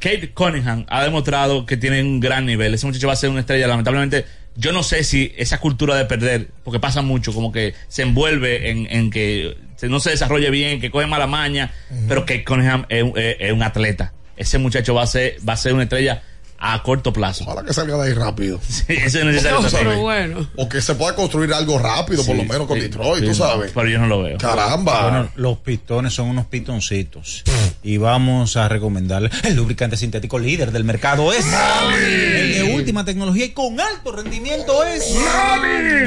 [0.00, 2.74] Kate Cunningham ha demostrado que tiene un gran nivel.
[2.74, 3.66] Ese muchacho va a ser una estrella.
[3.66, 4.24] Lamentablemente,
[4.56, 8.70] yo no sé si esa cultura de perder, porque pasa mucho, como que se envuelve
[8.70, 11.72] en, en que no se desarrolle bien, que coge mala maña,
[12.08, 14.12] pero Kate Cunningham es, un- es- es un atleta.
[14.36, 16.22] Ese muchacho va a ser, va a ser una estrella
[16.66, 17.44] a corto plazo.
[17.44, 18.60] Ojalá que salga de ahí rápido.
[18.74, 19.60] Sí, eso es necesario.
[19.60, 20.48] No, pero bueno.
[20.56, 23.34] O que se pueda construir algo rápido, por lo menos con sí, Detroit, sí, tú
[23.34, 23.70] sabes.
[23.72, 24.36] Pero yo no lo veo.
[24.36, 25.02] Caramba.
[25.10, 27.44] Bueno, los pistones son unos pitoncitos.
[27.82, 33.44] y vamos a recomendarle el lubricante sintético líder del mercado es el de última tecnología
[33.44, 35.14] y con alto rendimiento es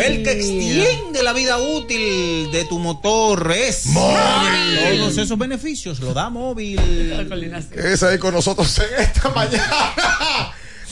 [0.05, 6.29] el que extiende la vida útil de tu motor es todos esos beneficios lo da
[6.29, 6.79] móvil.
[7.75, 10.46] Ese ahí con nosotros en esta mañana.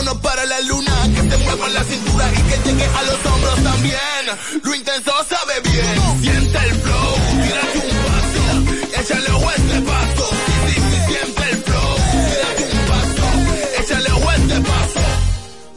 [0.00, 0.46] Vámonos para a
[3.02, 3.50] los hombros.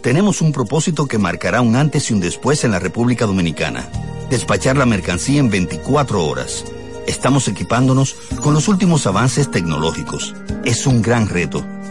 [0.04, 3.88] Tenemos un propósito que marcará un antes y un después en la República Dominicana.
[4.30, 6.66] Despachar la mercancía en 24 horas.
[7.08, 10.36] Estamos equipándonos con los últimos avances tecnológicos.
[10.66, 11.66] Es un gran reto,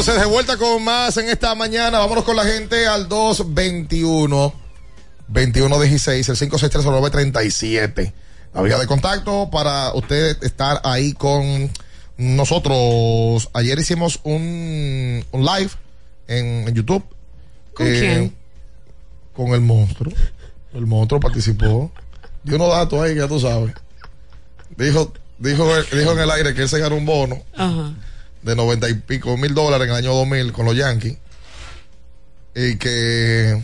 [0.00, 1.98] Entonces de vuelta con más en esta mañana.
[1.98, 4.54] Vámonos con la gente al 221
[5.28, 8.12] 2116, el 563
[8.54, 11.70] La vía de contacto para usted estar ahí con
[12.16, 13.50] nosotros.
[13.52, 15.70] Ayer hicimos un, un live
[16.28, 17.04] en, en YouTube.
[17.74, 18.34] ¿Con quién?
[19.34, 20.14] Con el monstruo.
[20.72, 21.92] El monstruo participó.
[22.42, 23.74] Dio unos datos ahí que ya tú sabes.
[24.78, 27.92] Dijo, dijo, dijo en el aire que él se ganó un bono Ajá.
[28.42, 31.18] De noventa y pico mil dólares en el año 2000 con los Yankees
[32.54, 33.62] y que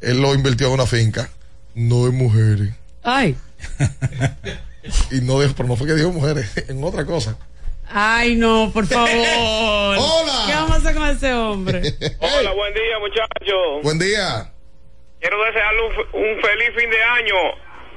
[0.00, 1.28] él lo invirtió en una finca,
[1.74, 2.70] no en mujeres.
[3.02, 3.36] Ay.
[5.12, 7.36] Y no dijo, pero no fue que dijo mujeres, en otra cosa.
[7.88, 9.08] Ay, no, por favor.
[9.98, 10.44] Hola.
[10.46, 11.82] ¿Qué vamos a hacer con ese hombre?
[12.18, 13.82] Hola, buen día, muchachos.
[13.84, 14.50] Buen día.
[15.20, 17.34] Quiero desearle un, un feliz fin de año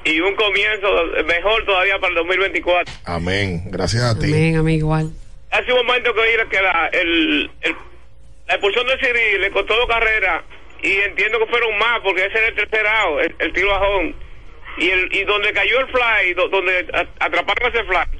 [0.03, 0.87] y un comienzo
[1.25, 2.93] mejor todavía para el 2024.
[3.05, 3.63] Amén.
[3.71, 4.27] Gracias a ti.
[4.27, 5.11] Amén, amén, igual.
[5.57, 7.45] Hace un momento que oí que la, el,
[8.47, 10.43] la expulsión de Siri le costó dos carreras
[10.81, 12.85] y entiendo que fueron más porque ese era el tercer
[13.39, 14.13] el, tiro a home.
[14.77, 16.85] Y, el, y donde cayó el fly, do- donde
[17.19, 18.19] atraparon ese fly,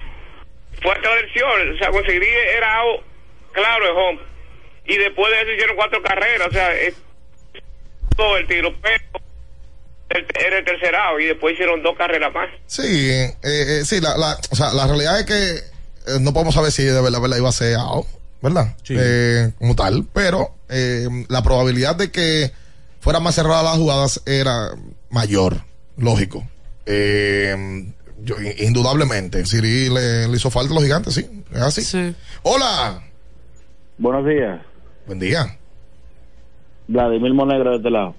[0.82, 1.74] fue a tradición.
[1.76, 3.02] O sea, con Siri era out,
[3.52, 4.20] claro, el home.
[4.86, 6.48] Y después de eso hicieron cuatro carreras.
[6.48, 6.70] O sea,
[8.16, 9.03] todo el tiro, pero
[10.40, 12.49] era el tercer out y después hicieron dos carreras más.
[12.68, 15.74] Sí, eh, eh, sí, la, la, o sea, la realidad es que
[16.07, 18.06] eh, no podemos saber si de verdad, verdad iba a ser AO,
[18.41, 18.76] ¿verdad?
[18.90, 22.52] Eh, como tal, pero eh, la probabilidad de que
[22.99, 24.69] fuera más cerrada las jugadas era
[25.10, 25.57] mayor,
[25.98, 26.44] lógico.
[26.86, 27.86] Eh,
[28.23, 32.15] yo, indudablemente, Siri le, le hizo falta a los gigantes, sí, es así.
[32.44, 33.02] Hola.
[33.98, 34.61] Buenos días.
[35.06, 35.57] Buen día.
[36.88, 38.15] Vladimir Monegro de este lado.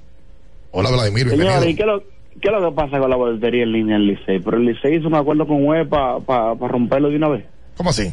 [0.71, 1.71] Hola, Vladimir, Señor, bienvenido.
[1.71, 2.01] ¿y qué es, lo,
[2.41, 4.41] qué es lo que pasa con la boletería en línea en Licey?
[4.41, 7.45] Pero el Licey hizo un acuerdo con UE para romperlo de una vez.
[7.77, 8.13] ¿Cómo así?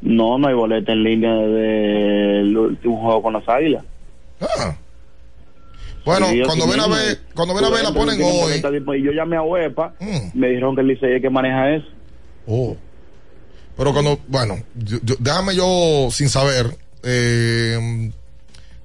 [0.00, 3.84] No, no hay boleta en línea del último juego con las águilas.
[4.40, 4.76] Ah.
[6.04, 8.58] Bueno, yo cuando ven a ver, cuando ven a ver la ponen hoy.
[8.60, 8.62] Mm.
[8.62, 8.96] boleta.
[8.96, 9.94] Y yo llamé a UEPA,
[10.34, 11.86] me dijeron que el Licey es que maneja eso.
[12.46, 12.76] Oh.
[13.76, 18.10] Pero cuando, bueno, yo- yo- déjame yo, sin saber, eh,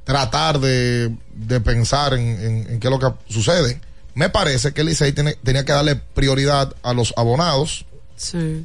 [0.03, 3.81] tratar de, de pensar en, en- en qué es lo que sucede.
[4.14, 7.85] Me parece que el Licey tiene- tenía que darle prioridad a los abonados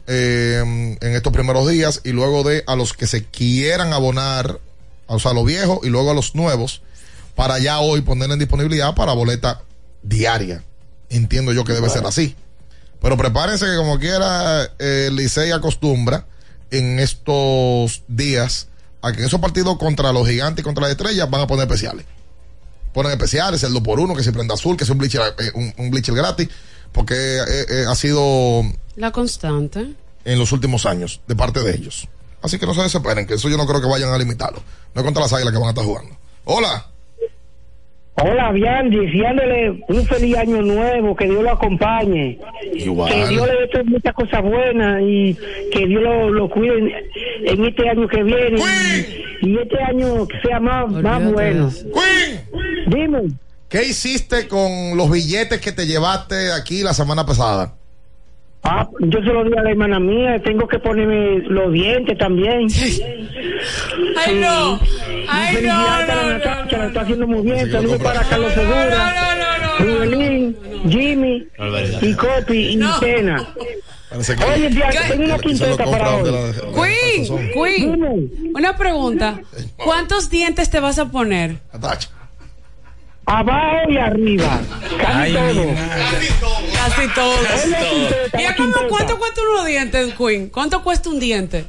[0.07, 4.61] Eh, en estos primeros días y luego de a los que se quieran abonar,
[5.07, 6.83] o sea, a los viejos y luego a los nuevos,
[7.35, 9.62] para ya hoy poner en disponibilidad para boleta
[10.03, 10.65] diaria.
[11.11, 12.37] Entiendo yo que debe ser así.
[13.01, 16.27] Pero prepárense que como quiera eh, Licey acostumbra
[16.70, 18.69] en estos días
[19.03, 21.65] a que en esos partidos contra los gigantes y contra las estrellas van a poner
[21.65, 22.07] especiales.
[22.95, 25.51] Ponen especiales, el 2 por 1 que se prenda azul, que es un bleacher, eh,
[25.55, 26.49] un, un gratis,
[26.93, 28.62] porque eh, eh, ha sido
[28.97, 29.86] La constante.
[30.24, 32.09] en los últimos años de parte de ellos.
[32.43, 34.60] Así que no se desesperen, que eso yo no creo que vayan a limitarlo.
[34.94, 36.16] No es contra las águilas que van a estar jugando.
[36.44, 36.86] Hola.
[38.14, 42.39] Hola, bien, deseándole un feliz año nuevo, que Dios lo acompañe.
[42.74, 43.10] Igual.
[43.10, 45.35] Que Dios le dé muchas cosas buenas y
[45.73, 46.90] que Dios lo, lo cuide en,
[47.48, 48.60] en este año que viene.
[49.40, 51.70] Y, y este año que sea más, más bueno.
[52.89, 53.23] Dime.
[53.73, 57.73] ¿Qué hiciste con los billetes que te llevaste aquí la semana pasada?
[58.62, 62.66] Ah, yo se lo di a la hermana mía, tengo que ponerme los dientes también.
[64.19, 64.78] Ay, no.
[65.27, 67.73] Ay, Felicidades no, a la no, Natacha, lo está haciendo muy bien.
[67.73, 70.57] Saludos para Carlos Segura, Rubelín,
[70.90, 71.49] Jimmy,
[72.03, 73.55] y Copi y Tena.
[74.55, 76.31] Oye, Bianca, tengo una quinteta para hoy.
[76.74, 79.40] Queen, Queen, una pregunta.
[79.82, 81.57] ¿Cuántos dientes te vas a poner?
[83.27, 84.61] Abajo y arriba.
[84.99, 86.65] Casi todo.
[86.74, 87.35] Casi todo.
[87.36, 88.40] todo.
[88.40, 90.49] ¿Y como cuánto cuesta unos dientes, Queen?
[90.51, 91.65] ¿Cuánto cuesta un diente?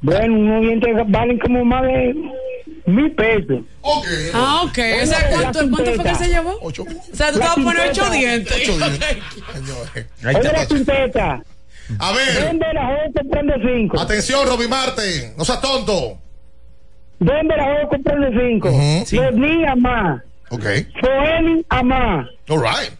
[0.00, 2.14] Bueno, unos dientes valen como más de
[2.86, 3.62] mil pesos.
[4.32, 4.78] Ah, ok.
[5.02, 6.58] O sea, ¿cuánto, ¿cuánto fue que se llevó?
[6.62, 8.68] O sea, tú te vas a poner ocho dientes.
[8.68, 11.42] Oye, la quinteta.
[11.98, 12.46] A ver.
[12.46, 14.00] ¿Dónde la joven comprando cinco?
[14.00, 15.34] Atención, Roby Marte.
[15.36, 16.18] No seas tonto.
[17.18, 18.68] ¿Dónde la joven comprando cinco?
[18.68, 20.22] Los días más.
[20.50, 20.64] Ok.
[21.02, 22.28] Joel Amá.
[22.48, 22.92] All right.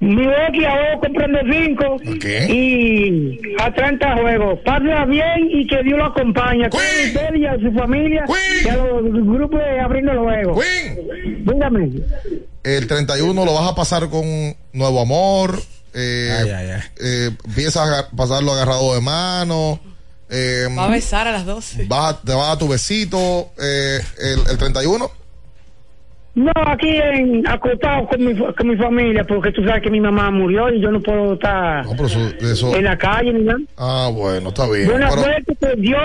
[0.00, 1.96] Milwaukee ahora comprando cinco
[2.52, 4.58] y a 30 juegos.
[4.64, 6.64] Pásela bien y que Dios lo acompañe.
[6.64, 8.24] A usted y a su familia
[8.64, 10.64] y a los grupos de abriendo los juegos.
[11.44, 11.90] Dígame.
[12.64, 14.24] El 31 lo vas a pasar con
[14.72, 15.62] Nuevo Amor.
[15.94, 19.78] Eh, eh, empiezas a pasarlo agarrado de mano.
[20.30, 21.84] Eh, Va a besar a las 12.
[21.84, 23.52] vas te vas a tu besito.
[23.62, 25.08] eh, el, el 31.
[26.34, 30.30] No, aquí en, acostado con mi, con mi familia, porque tú sabes que mi mamá
[30.30, 33.58] murió y yo no puedo estar No, pero eso, eso- en la calle ni nada.
[33.76, 34.86] Ah, bueno, está bien.
[34.88, 36.00] Buena Pero- suerte, que Dios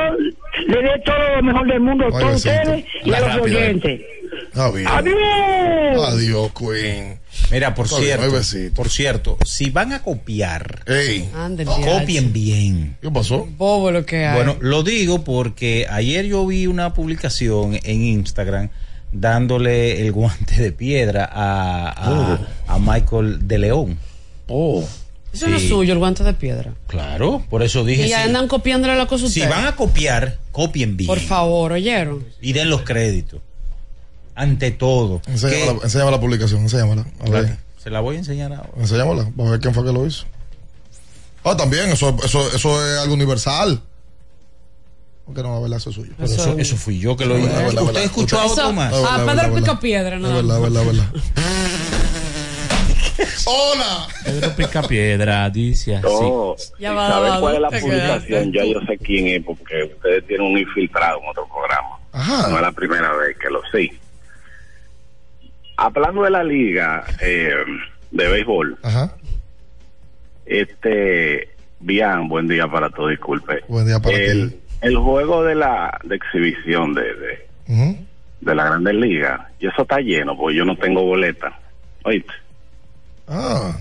[0.67, 2.49] le dé todo lo mejor del mundo a Ay, todos besito.
[2.61, 3.63] ustedes y a Más los rápido, eh.
[3.63, 4.01] oyentes.
[4.47, 4.87] Está bien.
[4.87, 6.13] Adiós.
[6.13, 7.19] Adiós, Queen.
[7.51, 11.25] Mira, por Está cierto, por cierto, si van a copiar, el
[11.65, 12.97] copien bien.
[13.01, 13.47] ¿Qué pasó?
[13.57, 14.35] Bobo lo que hay.
[14.35, 18.69] Bueno, lo digo porque ayer yo vi una publicación en Instagram
[19.11, 23.99] dándole el guante de piedra a, a, a Michael de León.
[24.47, 24.83] Oh.
[25.33, 26.73] Eso no es suyo, el guante de piedra.
[26.87, 28.05] Claro, por eso dije.
[28.07, 29.49] Y ya si- andan copiándole la cosa si ustedes.
[29.49, 31.07] van a copiar, copien bien.
[31.07, 32.25] Por favor, ¿oyeron?
[32.41, 33.41] Y den los créditos.
[34.35, 35.21] Ante todo.
[35.27, 37.05] Enséñame Que- la, enséñame la publicación, enséñamela.
[37.25, 37.57] A ver.
[37.83, 38.69] Se la voy a enseñar ahora.
[38.79, 40.25] Enséñamela, vamos a ver quién fue que lo hizo.
[41.43, 43.81] Ah, también, eso, eso, eso es algo universal.
[45.27, 46.13] Porque no va a ver eso es suyo.
[46.17, 47.47] Pero eso, eso fui yo que lo hice.
[47.49, 48.03] Verdad, ¿Usted verdad.
[48.03, 48.91] escuchó a Usted- otro más?
[48.91, 49.67] Verdad, Ah, verdad, Pedro verdad.
[49.69, 51.05] pica piedra, nada verdad, verdad, verdad.
[53.45, 54.07] Hola.
[54.25, 56.05] Pedro Picapiedra dice así.
[56.07, 58.51] No, Ya va, ¿saben va, cuál es la publicación?
[58.53, 61.97] Ya yo sé quién es, porque ustedes tienen un infiltrado en otro programa.
[62.11, 62.49] Ajá.
[62.49, 63.91] No es la primera vez que lo sé.
[65.77, 67.53] Hablando de la liga eh,
[68.11, 69.15] de béisbol, Ajá.
[70.45, 71.49] este,
[71.79, 73.63] bien, buen día para todos, disculpe.
[73.67, 74.59] Buen día para el, ti.
[74.81, 77.47] El juego de la de exhibición de,
[78.41, 81.57] de, la Grandes Ligas, y eso está lleno, porque yo no tengo boleta.
[82.03, 82.33] Oíste.
[83.27, 83.75] Ah.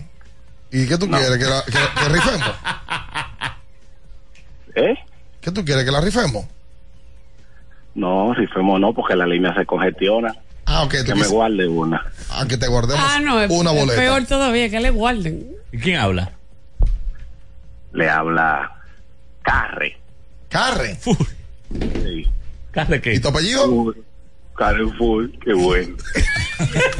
[0.70, 1.39] ¿Y qué tú quieres?
[1.39, 2.55] ¿Que, la, que, que rifemos?
[4.74, 4.94] ¿Eh?
[5.40, 5.85] ¿Qué tú quieres?
[5.85, 6.44] ¿Que la rifemos?
[7.94, 10.35] No, si fuimos no, porque la línea se congestiona.
[10.66, 10.94] Ah, ok.
[11.06, 12.05] Que me guarde una.
[12.31, 14.01] Ah, que te guardemos Ah, no, es, una es boleta.
[14.01, 15.47] peor todavía, que le guarden.
[15.73, 16.32] ¿Y quién habla?
[17.93, 18.73] Le habla
[19.43, 19.97] Carre.
[20.56, 20.96] Carre.
[21.04, 22.26] Sí.
[22.70, 23.12] ¿Carre qué?
[23.12, 23.94] ¿Y tu apellido?
[24.56, 25.96] Carrefour, qué bueno.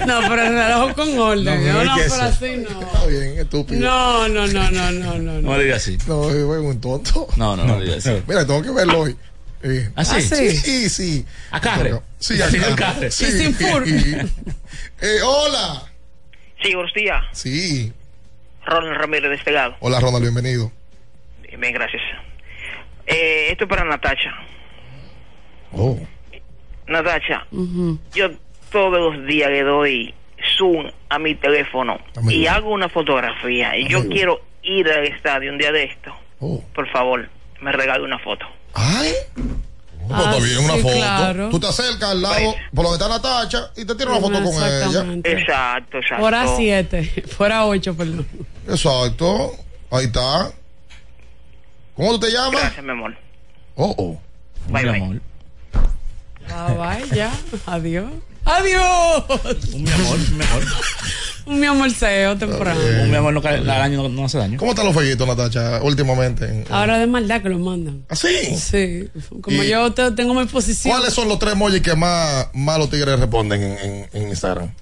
[0.06, 1.44] No, pero el reloj con orden.
[1.66, 2.82] No, No, no no, pero así no.
[2.82, 3.80] Está bien, estúpido.
[3.80, 5.40] No, no, no, no, no, no.
[5.40, 5.58] No no.
[5.58, 5.96] digas así.
[6.06, 7.28] No, es un tonto.
[7.38, 8.22] No, no, no, digas así.
[8.28, 9.16] Mira, tengo que verlo hoy.
[9.62, 10.20] Eh, ¿Ah, sí?
[10.20, 10.90] Sí, sí.
[10.90, 11.26] sí.
[11.50, 11.98] ¿A Carre?
[12.18, 13.10] Sí, a Carre.
[13.10, 13.24] Sí.
[13.24, 13.84] Sin fur.
[15.00, 15.82] Eh, hola.
[16.62, 17.24] Sí, buenos días.
[17.32, 17.90] Sí.
[18.66, 19.76] Ronald Ramírez despegado.
[19.80, 20.70] Hola, Ronald, bienvenido.
[21.58, 22.02] Bien, gracias.
[23.06, 24.34] Eh, esto es para Natacha.
[25.72, 25.98] Oh.
[26.86, 27.46] Natacha,
[28.14, 28.30] yo
[28.70, 30.14] todos los días le doy
[30.58, 32.30] zoom a mi teléfono Amigo.
[32.30, 33.76] y hago una fotografía.
[33.76, 36.12] Y yo quiero ir al estadio un día de esto.
[36.40, 36.62] Oh.
[36.74, 37.28] Por favor,
[37.60, 38.46] me regale una foto.
[38.74, 39.12] Ay.
[40.08, 40.94] Ah, está bien, una sí, foto.
[40.94, 41.48] claro.
[41.50, 44.54] Tú te acercas al lado, por donde está Natacha, y te tiras una foto con
[44.54, 45.20] ella.
[45.24, 46.20] Exacto, exacto.
[46.22, 47.02] Fuera siete,
[47.36, 48.26] fuera ocho, perdón.
[48.68, 49.52] Exacto.
[49.90, 50.52] Ahí está.
[51.97, 52.60] ¿Cómo tú te llamas?
[52.60, 53.14] Gracias, mi amor.
[53.77, 54.20] Oh, oh.
[54.70, 55.01] Bye, Mi bye.
[55.02, 55.20] amor.
[56.51, 57.32] Ah, bye, ya.
[57.66, 58.10] Adiós.
[58.44, 59.24] Adiós.
[59.74, 60.62] Un mi amor, mi amor.
[61.47, 62.81] Un mi amorceo temprano.
[63.02, 64.59] Un mi amor no, cae- la daño, no, no hace daño.
[64.59, 66.44] ¿Cómo están los fueguitos, Natacha, últimamente?
[66.44, 68.05] En- Ahora de maldad que lo mandan.
[68.09, 68.56] ¿Ah, sí?
[68.56, 69.09] Sí.
[69.40, 70.93] Como Y- yo te- tengo mi posición.
[70.97, 74.73] ¿Cuáles son los tres emojis que más, más los tigres responden en, en- en Instagram?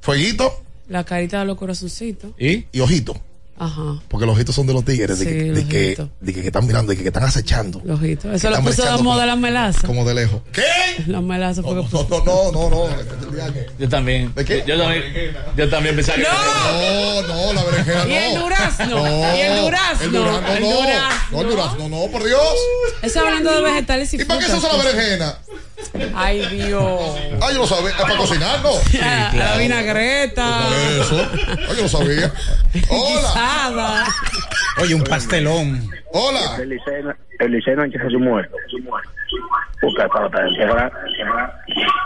[0.00, 2.32] Fueguito La carita de los corazoncitos.
[2.36, 2.66] ¿Y?
[2.72, 3.14] y ojito.
[3.58, 4.00] Ajá.
[4.08, 6.40] Porque los ojitos son de los tigres, de, Sí, que, los de que, de que,
[6.42, 7.80] que están mirando, de que, que están acechando.
[7.84, 8.30] Los ojitos.
[8.30, 9.86] Que Eso lo puso de brechando moda como- la melaza.
[9.86, 10.40] Como de lejos.
[10.52, 10.62] ¿Qué?
[11.06, 12.06] La melaza fue que puso.
[12.08, 12.96] No, no, no, no.
[13.78, 14.32] Yo también.
[14.66, 15.02] Yo también,
[15.56, 16.22] yo también pensaba que.
[16.22, 18.10] No, no, la berenjena no.
[18.10, 18.86] Y el durazno.
[18.86, 20.04] No, Y el durazno.
[20.04, 20.68] El durazno El no.
[20.70, 21.28] durazno.
[21.32, 22.40] No, el durazno no, por Dios.
[23.02, 24.94] Eso hablando de vegetales y ¿Y para qué se frutas, usa la pues.
[24.96, 25.38] berenjena?
[26.14, 27.16] Ay, Dios.
[27.40, 27.90] Ah, yo lo sabía.
[27.90, 28.70] Es para cocinar, ¿no?
[29.00, 30.60] La- La vinagreta.
[31.00, 31.26] Eso.
[31.48, 32.32] Ah, yo lo sabía.
[32.88, 34.04] Hola.
[34.80, 35.88] Oye, un pastelón.
[36.12, 36.56] Hola.
[36.60, 38.56] El liceo, el liceo no se su muerto.
[39.80, 40.28] Porque para.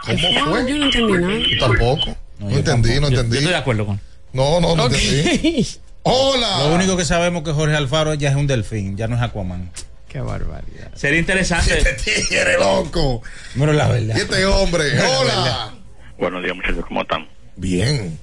[0.07, 0.69] ¿Cómo fue?
[0.69, 1.39] Yo no entendí nada.
[1.51, 2.17] Yo tampoco.
[2.39, 3.33] No, entendí, no entendí.
[3.35, 4.01] Yo estoy de acuerdo con.
[4.33, 5.67] No, no, no entendí.
[6.03, 6.65] Hola.
[6.69, 9.23] Lo único que sabemos es que Jorge Alfaro ya es un delfín, ya no es
[9.23, 9.71] Aquaman.
[10.13, 10.93] Qué barbaridad.
[10.95, 11.79] Sería interesante.
[11.79, 11.95] Este
[12.29, 13.23] tigre loco.
[13.55, 14.15] Bueno, la verdad.
[14.17, 14.85] Este hombre.
[15.01, 15.73] Hola.
[16.19, 17.27] Buenos días, muchachos, ¿cómo están?
[17.57, 18.19] Bien.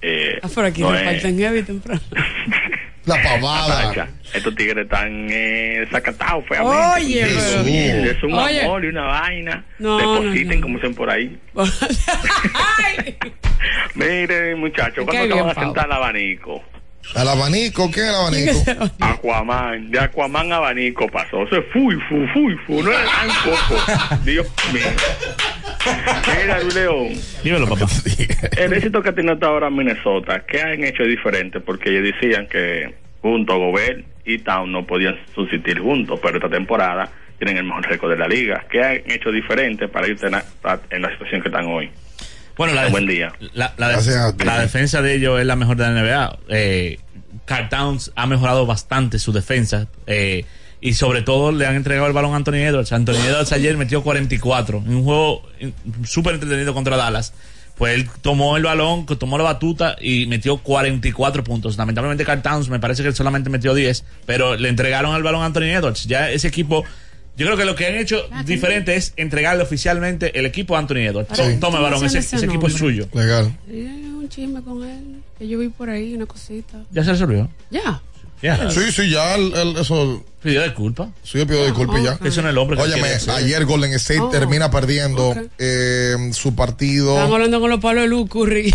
[0.00, 2.00] Eh, Ah, por aquí no me es- faltan heavy temprano.
[3.04, 4.08] La pavada.
[4.32, 6.76] Estos tigres están eh, sacatados feamente.
[6.96, 8.62] Oye, Es un Oye.
[8.62, 9.64] amor y una vaina.
[9.80, 11.36] No, Depositen, no, como dicen por ahí.
[13.94, 16.62] Miren, muchachos, ¿cuándo te van a sentar al abanico?
[17.14, 18.94] Al abanico, ¿quién es el abanico?
[19.00, 21.42] Aquaman, de Aquaman a abanico pasó.
[21.42, 24.22] Eso es fui, fu, fui, fu, no es tampoco.
[24.24, 24.82] Dios mío.
[26.40, 27.08] Mira, León.
[27.42, 27.86] Dímelo, papá.
[28.56, 31.60] El éxito que ha tenido hasta ahora Minnesota, ¿qué han hecho diferente?
[31.60, 36.48] Porque ellos decían que junto a Gobert y Town no podían subsistir juntos, pero esta
[36.48, 38.64] temporada tienen el mejor récord de la liga.
[38.70, 40.44] ¿Qué han hecho diferente para ir en la,
[40.90, 41.90] en la situación que están hoy?
[42.56, 43.32] Bueno, la, Buen día.
[43.54, 43.88] La, la-
[44.44, 46.38] la defensa de ellos es la mejor de la NBA.
[46.48, 46.98] Eh,
[47.44, 49.86] Carl Towns ha mejorado bastante su defensa.
[50.06, 50.44] eh,
[50.84, 52.90] y sobre todo le han entregado el balón a Anthony Edwards.
[52.92, 55.72] Anthony Edwards ayer metió 44 en un juego eh,
[56.04, 57.32] súper entretenido contra Dallas.
[57.78, 61.76] Pues él tomó el balón, tomó la batuta y metió 44 puntos.
[61.78, 65.42] Lamentablemente Carl Towns me parece que él solamente metió 10, pero le entregaron el balón
[65.42, 66.04] a Anthony Edwards.
[66.06, 66.84] Ya ese equipo,
[67.36, 70.98] yo creo que lo que han hecho diferente es entregarle oficialmente el equipo a Anthony
[70.98, 71.30] Edwards.
[71.36, 71.56] Sí.
[71.60, 73.08] Toma el balón, ese, equipo es suyo.
[73.12, 73.56] Legal.
[73.68, 75.22] Un chisme con él.
[75.38, 76.82] Que yo vi por ahí una cosita.
[76.90, 77.48] Ya se resolvió.
[77.70, 78.02] Ya.
[78.70, 80.24] Sí, sí, ya el, el- eso.
[80.42, 81.08] Pidió disculpas.
[81.22, 82.28] Sí, yo pido disculpas Ah, ya.
[82.28, 84.30] Eso no es el hombre que Óyeme, ayer Golden State Oh.
[84.30, 87.12] termina perdiendo eh, su partido.
[87.14, 88.72] Estamos hablando con los palos de Curry.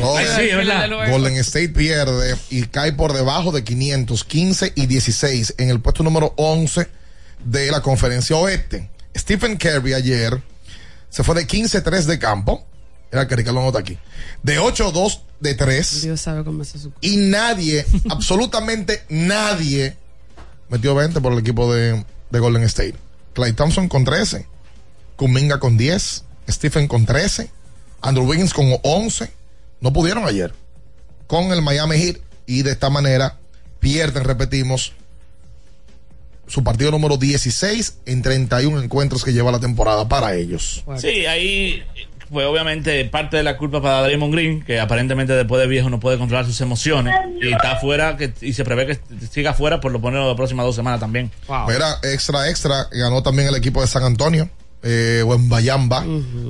[0.00, 0.88] No, Ay, sí, es verdad.
[1.10, 6.02] Golden State pierde y cae por debajo de 500, 15 y 16 en el puesto
[6.02, 6.88] número 11
[7.44, 8.90] de la conferencia oeste.
[9.16, 10.42] Stephen Curry ayer
[11.08, 12.64] se fue de 15-3 de campo.
[13.10, 13.98] Era que Ricardo no está aquí.
[14.42, 16.02] De 8-2 de 3.
[16.02, 16.62] Dios sabe cómo
[17.00, 19.96] Y nadie, absolutamente nadie,
[20.68, 22.96] metió 20 por el equipo de, de Golden State.
[23.34, 24.46] Clay Thompson con 13.
[25.16, 26.24] Kuminga con 10.
[26.48, 27.50] Stephen con 13.
[28.00, 29.30] Andrew Wiggins con 11.
[29.80, 30.52] No pudieron ayer
[31.26, 33.38] con el Miami Heat y de esta manera
[33.80, 34.92] pierden, repetimos,
[36.46, 40.84] su partido número 16 en 31 encuentros que lleva la temporada para ellos.
[40.98, 41.82] Sí, ahí
[42.30, 46.00] pues obviamente parte de la culpa para Draymond Green, que aparentemente después de viejo no
[46.00, 49.00] puede controlar sus emociones y está afuera que, y se prevé que
[49.30, 51.30] siga afuera por lo menos las próximas dos semanas también.
[51.68, 54.48] Mira, extra, extra, ganó también el equipo de San Antonio.
[54.82, 56.04] Eh, Bayamba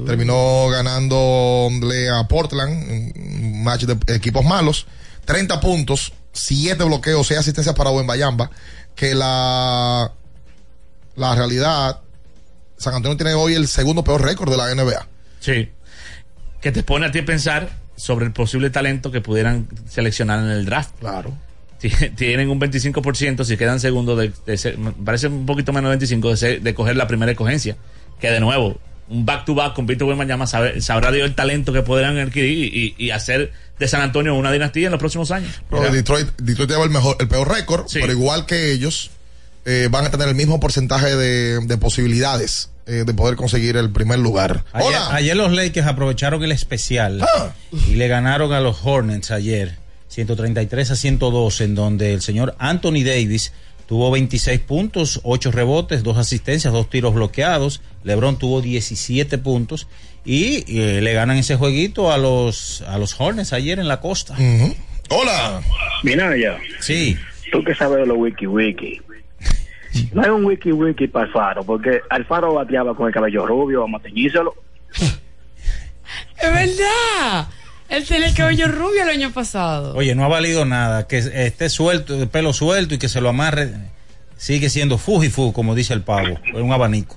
[0.07, 4.87] terminó ganándole a Portland, un match de equipos malos.
[5.25, 8.51] 30 puntos, 7 bloqueos, 6 asistencias para Bayamba.
[8.95, 10.13] Que la,
[11.17, 12.01] la realidad,
[12.77, 15.07] San Antonio tiene hoy el segundo peor récord de la NBA.
[15.41, 15.69] Sí.
[16.61, 20.51] Que te pone a ti a pensar sobre el posible talento que pudieran seleccionar en
[20.51, 20.95] el draft.
[21.01, 21.33] Claro.
[22.17, 26.37] Tienen un 25% si quedan segundos de, de parece un poquito menos de 25 de,
[26.37, 27.77] ser- de coger la primera escogencia.
[28.19, 28.79] Que de nuevo,
[29.09, 32.75] un back to back con Víctor Wembanyama sabe- sabrá Dios el talento que podrán adquirir
[32.75, 35.51] y, y hacer de San Antonio una dinastía en los próximos años.
[35.69, 39.11] Pero Detroit, Detroit lleva el mejor, el peor récord, pero igual que ellos,
[39.67, 43.91] eh, van a tener el mismo porcentaje de, de posibilidades eh, de poder conseguir el
[43.91, 44.65] primer lugar.
[44.73, 45.15] Ayer, Hola.
[45.15, 47.53] ayer los Lakers aprovecharon el especial Ah.
[47.89, 49.77] y le ganaron a los Hornets ayer
[50.09, 53.53] 133 a 102 en donde el señor Anthony Davis
[53.87, 57.83] tuvo 26 puntos, 8 rebotes, 2 asistencias, 2 tiros bloqueados.
[58.03, 59.89] LeBron tuvo 17 puntos
[60.25, 64.35] y eh, le ganan ese jueguito a los a los Hornets ayer en la costa.
[65.11, 65.63] Hola.
[66.03, 66.59] Mira ya.
[66.81, 67.17] Sí.
[67.53, 69.01] Tú que sabes de los wiki wiki.
[70.13, 74.01] No hay un wiki wiki para Alfaro, porque Alfaro bateaba con el cabello rubio, vamos
[74.01, 74.55] a teñírselo.
[74.99, 77.49] Es verdad.
[77.89, 79.95] Él tenía el cabello rubio el año pasado.
[79.95, 83.29] Oye, no ha valido nada que esté suelto, de pelo suelto y que se lo
[83.29, 83.71] amarre.
[84.37, 87.17] Sigue siendo fujifu, como dice el pavo, es un abanico.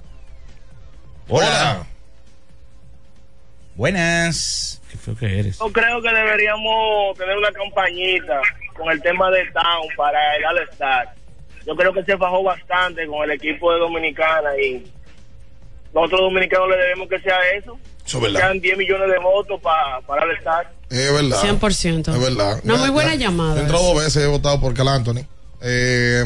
[1.29, 1.85] Hola.
[3.75, 4.81] Buenas.
[4.99, 5.59] feo que eres.
[5.59, 8.41] Yo creo que deberíamos tener una campañita
[8.73, 11.13] con el tema de Town para el All-Star.
[11.65, 14.83] Yo creo que se bajó bastante con el equipo de Dominicana y
[15.93, 17.77] nosotros dominicanos le debemos que sea eso.
[18.07, 18.39] Eso es verdad.
[18.39, 20.73] Sean 10 millones de votos pa- para el All-Star.
[20.89, 21.41] Es verdad.
[21.41, 22.13] 100%.
[22.13, 22.59] Es verdad.
[22.63, 23.57] Una muy buena Ya- llamada.
[23.57, 25.25] He entrado dos veces, he votado por Cal Anthony.
[25.61, 26.23] Eh,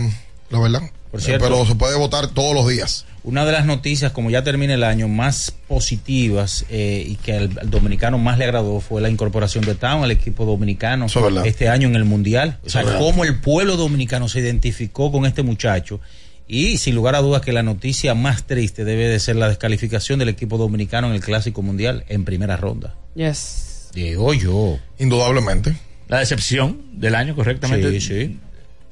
[0.50, 0.82] la verdad.
[1.10, 1.46] Por cierto.
[1.46, 3.06] Eh, pero se puede votar todos los días.
[3.24, 7.60] Una de las noticias, como ya termina el año, más positivas eh, y que al,
[7.60, 11.46] al dominicano más le agradó fue la incorporación de Town al equipo dominicano es verdad.
[11.46, 12.60] este año en el Mundial.
[12.66, 16.00] O sea, cómo el pueblo dominicano se identificó con este muchacho.
[16.48, 20.20] Y sin lugar a dudas que la noticia más triste debe de ser la descalificación
[20.20, 22.96] del equipo dominicano en el Clásico Mundial en primera ronda.
[23.16, 23.90] Yes.
[23.94, 24.78] Digo yo.
[25.00, 25.76] Indudablemente.
[26.08, 27.90] La decepción del año, correctamente.
[28.00, 28.40] Sí, sí.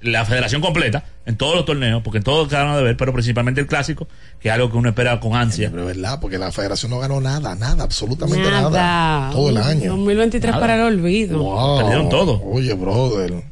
[0.01, 3.59] La federación completa, en todos los torneos, porque en todos quedaron de ver, pero principalmente
[3.59, 4.07] el clásico,
[4.39, 5.69] que es algo que uno espera con ansia.
[5.69, 8.69] Pero es verdad, porque la federación no ganó nada, nada, absolutamente Nada.
[8.69, 9.31] nada.
[9.33, 9.91] Todo el año.
[9.91, 10.61] 2023 Nada.
[10.61, 11.39] para el olvido.
[11.39, 11.79] Wow.
[11.79, 12.41] Perdieron todo.
[12.45, 13.43] Oye, brother.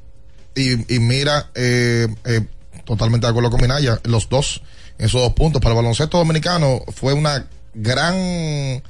[0.55, 2.41] Y, y mira, eh, eh,
[2.87, 4.61] totalmente de acuerdo con Minaya, los dos,
[4.97, 8.81] esos dos puntos para el baloncesto dominicano fue una gran eh,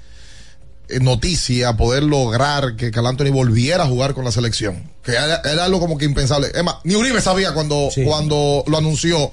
[1.02, 4.90] noticia poder lograr que Cal Anthony volviera a jugar con la selección.
[5.04, 6.48] Que era, era algo como que impensable.
[6.54, 9.32] Es más, ni Uribe sabía cuando, cuando lo anunció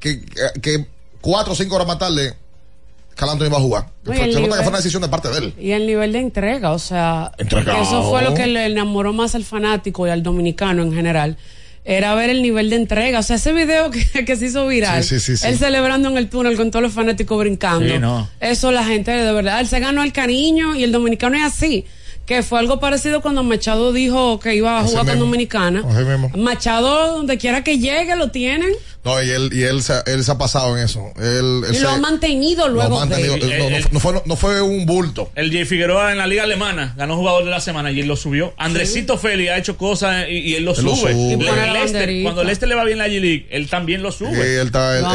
[0.00, 0.86] que, que, que
[1.20, 2.34] cuatro o cinco horas más tarde
[3.14, 3.86] Cal Anthony iba a jugar.
[4.06, 5.54] Oye, se nota que fue una decisión de parte de él.
[5.58, 7.82] Y el nivel de entrega, o sea, Entregado.
[7.82, 11.36] eso fue lo que le enamoró más al fanático y al dominicano en general.
[11.90, 13.20] Era ver el nivel de entrega.
[13.20, 15.02] O sea, ese video que, que se hizo viral.
[15.02, 15.46] Sí, sí, sí, sí.
[15.46, 17.88] Él celebrando en el túnel con todos los fanáticos brincando.
[17.88, 18.28] Sí, no.
[18.40, 21.86] Eso la gente, de verdad, él se ganó el cariño y el dominicano es así.
[22.28, 25.18] Que fue algo parecido cuando Machado dijo que iba a jugar con.
[25.18, 25.82] Dominicana.
[26.36, 28.68] Machado, donde quiera que llegue, lo tienen.
[29.04, 31.00] No, y él, y él, se, él se ha pasado en eso.
[31.16, 33.36] Él, él Y se- lo ha mantenido lo ha luego mantenido.
[33.38, 33.58] de.
[33.58, 35.30] No, no- no fue, no fue un bulto.
[35.36, 38.16] El Jay Figueroa en la liga alemana ganó jugador de la semana y él lo
[38.16, 38.52] subió.
[38.58, 41.12] Andresito Feli ha hecho cosas y, y él lo Él lo sube.
[41.12, 41.14] sube.
[41.14, 42.22] Y el banderita.
[42.24, 44.60] cuando el Leicester le va bien la G-League, él también lo Sí, sube.
[44.60, 45.06] él está, él,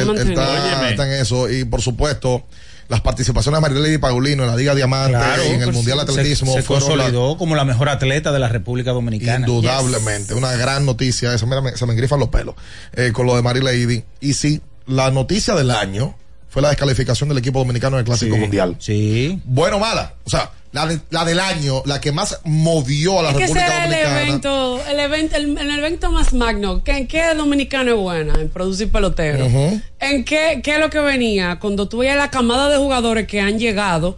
[0.90, 1.48] está en eso.
[1.52, 2.44] Y por supuesto,
[2.90, 6.06] las participaciones de Marilady Paulino en la Liga Diamante y en el pues, Mundial de
[6.06, 9.48] se- Atletismo se, la- consolidó como la mejor atleta de la República Dominicana.
[9.48, 10.34] indudablemente.
[10.34, 11.34] Una gran noticia.
[11.34, 12.56] Esa, mira, me- se me engrifan los pelos.
[12.94, 14.04] eh, con lo de Marilady.
[14.22, 16.16] Y sí, la noticia del año
[16.54, 18.76] fue la descalificación del equipo dominicano en el Clásico Sí, Mundial.
[18.80, 19.40] Sí.
[19.44, 20.14] Bueno o mala.
[20.24, 23.44] O sea, la, de- la del año, la que más movió a la Es que
[23.46, 24.22] ese República era el Dominicana.
[24.22, 26.84] evento, el evento, el, el evento más magno.
[26.84, 28.34] ¿Que, ¿En qué dominicano es buena?
[28.40, 29.46] En producir pelotero.
[29.48, 29.82] Ujú.
[30.00, 31.58] ¿En qué, qué es lo que venía?
[31.60, 34.18] Cuando tú veías la camada de jugadores que han llegado,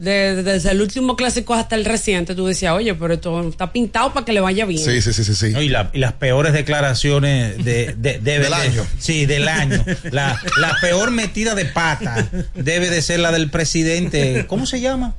[0.00, 3.70] de- de- desde el último clásico hasta el reciente, tú decías, oye, pero esto está
[3.70, 4.82] pintado para que le vaya bien.
[4.82, 5.34] Sí, sí, sí, sí.
[5.34, 5.50] sí.
[5.50, 8.86] No, y, la- y las peores declaraciones de, de- debe Del de- año.
[8.98, 9.84] Sí, del año.
[10.10, 14.46] La, la peor metida de pata debe de ser la del presidente.
[14.48, 15.14] ¿Cómo se llama?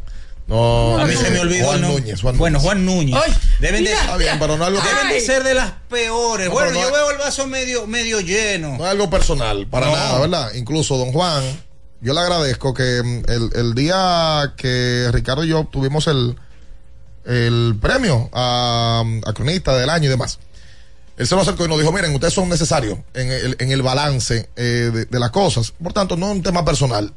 [0.47, 1.67] No, A mí se me olvidó.
[1.67, 2.01] Juan nombre.
[2.01, 2.21] Núñez.
[2.21, 2.65] Juan bueno, Núñez.
[2.65, 3.15] Juan Núñez.
[3.23, 4.01] Ay, deben de, mira.
[4.01, 5.21] Está bien, pero no es algo, deben de Ay.
[5.21, 6.47] ser de las peores.
[6.47, 8.75] No, bueno, no yo veo el vaso medio, medio lleno.
[8.77, 9.91] no es algo personal, para No.
[9.95, 10.53] nada, ¿verdad?
[10.55, 11.43] Incluso, don Juan,
[12.01, 16.35] yo le agradezco que mm, el, el día que Ricardo y yo tuvimos el,
[17.25, 20.39] el premio a, a cronista del año y demás,
[21.17, 23.81] él se nos acercó y nos dijo, miren, ustedes son necesarios en el, en el
[23.83, 25.71] balance eh, de, de las cosas.
[25.71, 27.13] Por tanto, no es un tema personal.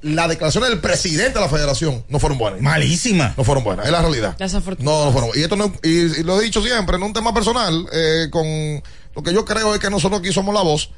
[0.00, 2.60] Las declaraciones del presidente de la federación no fueron buenas.
[2.60, 3.34] Malísima.
[3.36, 4.36] No fueron buenas, es la realidad.
[4.78, 5.30] No, no fueron.
[5.34, 5.88] Y esto no, y,
[6.20, 8.46] y lo he dicho siempre, no es un tema personal, eh, con
[9.16, 10.90] lo que yo creo es que nosotros aquí somos la voz.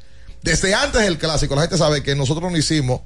[0.42, 3.00] Desde antes del clásico, la gente sabe que nosotros no hicimos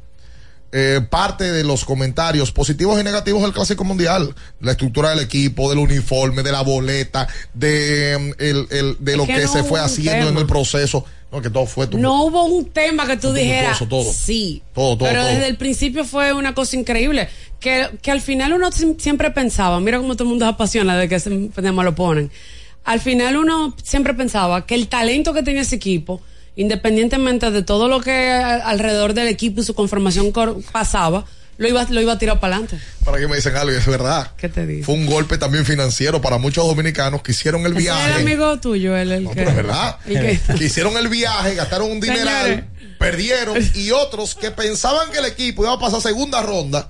[0.77, 4.35] eh, parte de los comentarios positivos y negativos del clásico mundial.
[4.61, 9.25] La estructura del equipo, del uniforme, de la boleta, de, mm, el, el- de lo
[9.25, 11.05] que que, no se fue haciendo en el proceso.
[11.31, 11.87] No, que todo fue.
[11.89, 13.79] No hubo un tema que tú Todo dijeras.
[13.89, 14.05] todo.
[14.13, 14.63] Sí.
[14.75, 15.31] Todo, todo, pero todo.
[15.33, 17.29] desde el principio fue una cosa increíble.
[17.61, 21.09] Que, que al final uno siempre pensaba, mira cómo todo el mundo se apasiona de
[21.09, 22.31] que ese tema lo ponen.
[22.85, 26.21] Al final uno siempre pensaba que el talento que tenía ese equipo,
[26.57, 31.25] independientemente de todo lo que alrededor del equipo y su conformación cor- pasaba,
[31.57, 32.79] lo iba, lo iba a tirar para adelante.
[33.05, 34.33] Para que me dicen algo, y es verdad.
[34.37, 34.85] ¿Qué te digo?
[34.85, 38.05] Fue un golpe también financiero para muchos dominicanos que hicieron el viaje.
[38.07, 39.35] era el amigo tuyo, él, el que.
[39.35, 39.97] Pero es verdad.
[40.07, 42.65] el que- Que hicieron el viaje, gastaron un dineral, Señores.
[42.99, 43.57] perdieron.
[43.75, 46.89] Y otros que pensaban que el equipo iba a pasar segunda ronda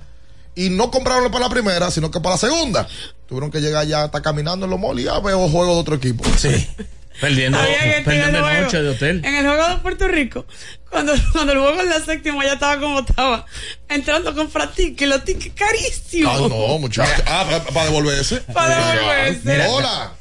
[0.55, 2.87] y no compraron para la primera, sino que para la segunda.
[3.27, 5.95] Tuvieron que llegar ya, hasta caminando en los malls y ya veo juego de otro
[5.95, 6.23] equipo.
[6.37, 6.49] Sí.
[7.21, 9.21] Perdiendo, que perdiendo noche de hotel.
[9.23, 10.45] En el juego de Puerto Rico,
[10.89, 13.45] cuando, cuando el juego en la séptima ya estaba como estaba,
[13.87, 16.35] entrando con tickets, los tickets carísimos.
[16.35, 17.23] Ah, no, muchachos.
[17.27, 18.41] Ah, para devolverse.
[18.53, 19.41] Para devolverse.
[19.43, 19.69] Mira.
[19.69, 20.11] Hola.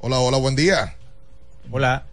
[0.00, 0.94] Hola, hola, buen día.
[1.70, 2.04] Hola.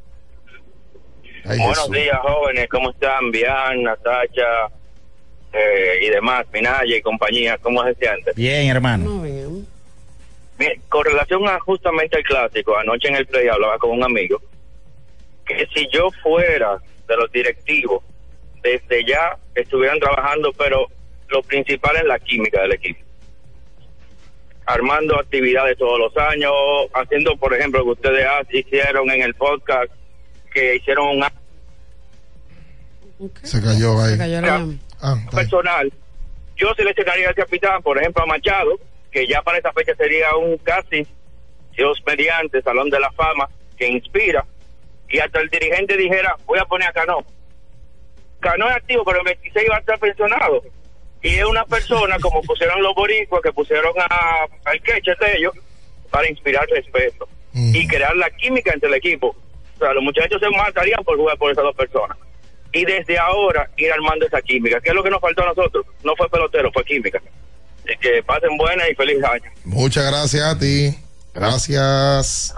[1.44, 1.92] Ay, Buenos Jesús.
[1.92, 2.68] días, jóvenes.
[2.70, 3.32] ¿Cómo están?
[3.32, 4.70] Bian, Natacha
[5.54, 7.58] eh, y demás, Minaya y compañía.
[7.58, 8.34] ¿Cómo se sienten?
[8.36, 9.06] Bien, hermano.
[9.06, 9.41] No, bien.
[10.90, 14.42] Con relación a justamente al clásico, anoche en el play hablaba con un amigo
[15.46, 16.78] que si yo fuera
[17.08, 18.04] de los directivos,
[18.64, 20.88] desde ya estuvieran trabajando, pero
[21.30, 23.00] lo principal es la química del equipo.
[24.66, 26.54] Armando actividades todos los años,
[26.94, 29.92] haciendo, por ejemplo, lo que ustedes hicieron en el podcast,
[30.54, 31.26] que hicieron un
[33.44, 34.80] Se cayó ahí.
[35.02, 35.92] Ah, personal.
[36.56, 38.80] Yo seleccionaría al capitán, por ejemplo, a Machado,
[39.12, 41.06] que ya para esa fecha sería un casi,
[41.76, 44.46] Dios mediante, Salón de la Fama, que inspira.
[45.10, 47.26] Y hasta el dirigente dijera, voy a poner a Cano.
[48.40, 50.64] Cano es activo, pero el 26 va a estar pensionado.
[51.22, 55.54] Y es una persona, como pusieron los boricuas, que pusieron a, al queche de ellos,
[56.10, 57.28] para inspirar respeto.
[57.54, 59.36] Y crear la química entre el equipo.
[59.76, 62.18] O sea, los muchachos se matarían por jugar por esas dos personas
[62.74, 64.80] y desde ahora ir armando esa química.
[64.80, 65.86] ¿Qué es lo que nos faltó a nosotros?
[66.04, 67.22] No fue pelotero, fue química.
[67.84, 69.52] Así que pasen buenas y feliz año.
[69.66, 70.96] Muchas gracias a ti.
[71.34, 72.54] Gracias.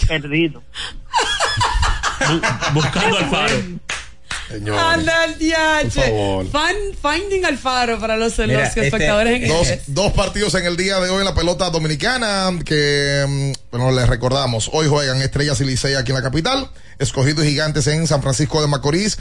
[0.07, 0.61] Perdido.
[2.73, 3.79] buscando al
[4.77, 6.49] Anda el DH.
[6.51, 9.81] Fan- finding Alfaro para los, Mira, los este- espectadores en dos, inglés.
[9.87, 14.07] dos partidos en el día de hoy en la pelota dominicana que, mm, bueno, les
[14.07, 16.69] recordamos, hoy juegan Estrellas y Licey aquí en la capital,
[16.99, 19.17] Escogidos Gigantes en San Francisco de Macorís.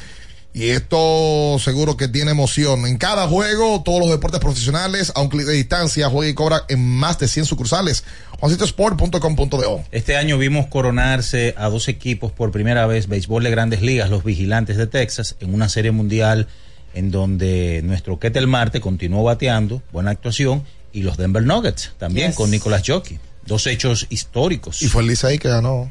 [0.52, 2.84] Y esto seguro que tiene emoción.
[2.86, 6.64] En cada juego, todos los deportes profesionales, a un clic de distancia, juega y cobra
[6.68, 8.02] en más de 100 sucursales.
[8.40, 9.84] juancitosport.com.do.
[9.92, 14.24] Este año vimos coronarse a dos equipos por primera vez, béisbol de grandes ligas, los
[14.24, 16.48] Vigilantes de Texas, en una serie mundial
[16.94, 22.36] en donde nuestro Ketel Marte continuó bateando, buena actuación, y los Denver Nuggets también Yes.
[22.36, 23.20] con Nicolas Jockey.
[23.46, 24.82] Dos hechos históricos.
[24.82, 25.88] Y fue el Licey que ganó.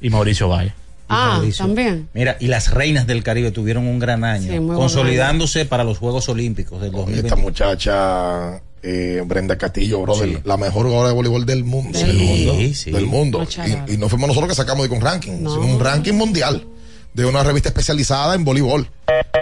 [0.00, 0.72] Y Mauricio Valle.
[1.08, 1.64] Ah, Mauricio.
[1.64, 2.08] también.
[2.14, 6.28] Mira, y las reinas del Caribe tuvieron un gran año, Sí, consolidándose para los Juegos
[6.28, 7.36] Olímpicos del Esta 2020.
[7.36, 11.98] muchacha, eh, Brenda Castillo, brother, la mejor jugadora de voleibol del mundo.
[11.98, 12.54] Del del mundo.
[12.74, 13.46] Sí, Del mundo.
[13.88, 16.64] Y, y no fuimos nosotros que sacamos de un ranking, sino un ranking mundial
[17.14, 18.88] de una revista especializada en voleibol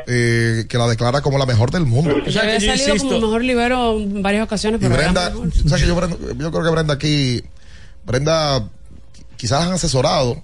[0.06, 2.14] eh, que la declara como la mejor del mundo.
[2.26, 5.94] Yo había salido como mejor libero en varias ocasiones, pero Brenda, o sea que yo,
[6.38, 7.42] yo creo que Brenda aquí,
[8.06, 8.66] Brenda,
[9.36, 10.42] quizás han asesorado,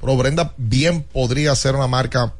[0.00, 2.34] pero Brenda bien podría ser una marca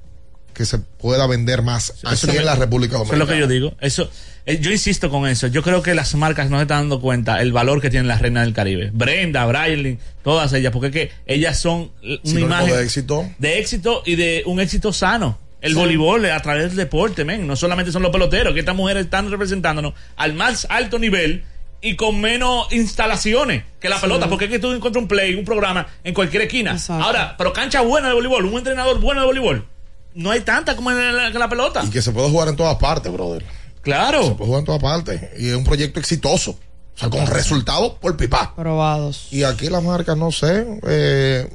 [0.54, 3.18] que se pueda vender más aquí en la República Eso es Dominicana.
[3.18, 3.76] lo que yo digo.
[3.80, 4.10] Eso,
[4.44, 5.46] eh, yo insisto con eso.
[5.46, 8.20] Yo creo que las marcas no se están dando cuenta el valor que tienen las
[8.20, 8.90] reinas del Caribe.
[8.92, 13.30] Brenda, Brylin, todas ellas, porque es que ellas son una Sinónimo imagen de éxito.
[13.38, 15.38] de éxito y de un éxito sano.
[15.60, 17.46] El voleibol a través del deporte, men.
[17.46, 21.44] No solamente son los peloteros, que estas mujeres están representándonos al más alto nivel
[21.80, 24.02] y con menos instalaciones que la Sí.
[24.02, 26.76] pelota, porque es que tú encuentras un play, un programa en cualquier esquina.
[26.88, 29.66] Ahora, pero cancha buena de voleibol, un entrenador bueno de voleibol.
[30.14, 31.84] No hay tanta como en la, pelota.
[31.84, 33.44] Y que se puede jugar en todas partes, brother.
[33.82, 34.24] Claro.
[34.24, 35.22] Se puede jugar en todas partes.
[35.38, 36.52] Y es un proyecto exitoso.
[36.52, 38.52] O sea, con resultados por pipa.
[38.56, 39.28] Probados.
[39.30, 41.48] Y aquí las marcas, no sé, eh,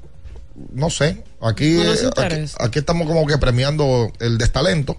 [0.71, 1.21] no sé.
[1.41, 4.95] Aquí, No eh, aquí, aquí estamos como que premiando el destalento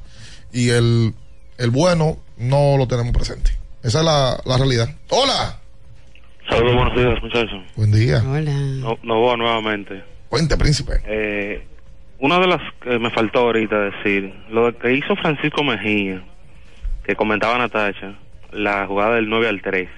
[0.53, 1.15] y el,
[1.57, 3.57] el bueno no lo tenemos presente.
[3.85, 4.89] Esa es la, la realidad.
[5.11, 5.59] Hola.
[6.49, 7.63] Saludos, buenos días, muchachos.
[7.77, 8.23] Buen día.
[8.27, 8.51] Hola.
[8.53, 10.03] No, Novoa nuevamente.
[10.31, 10.95] Cuente, príncipe.
[11.07, 11.67] Eh,
[12.19, 16.25] una de las que me faltó ahorita decir, lo que hizo Francisco Mejía,
[17.05, 18.15] que comentaba Natacha,
[18.53, 19.89] la jugada del 9 al 3.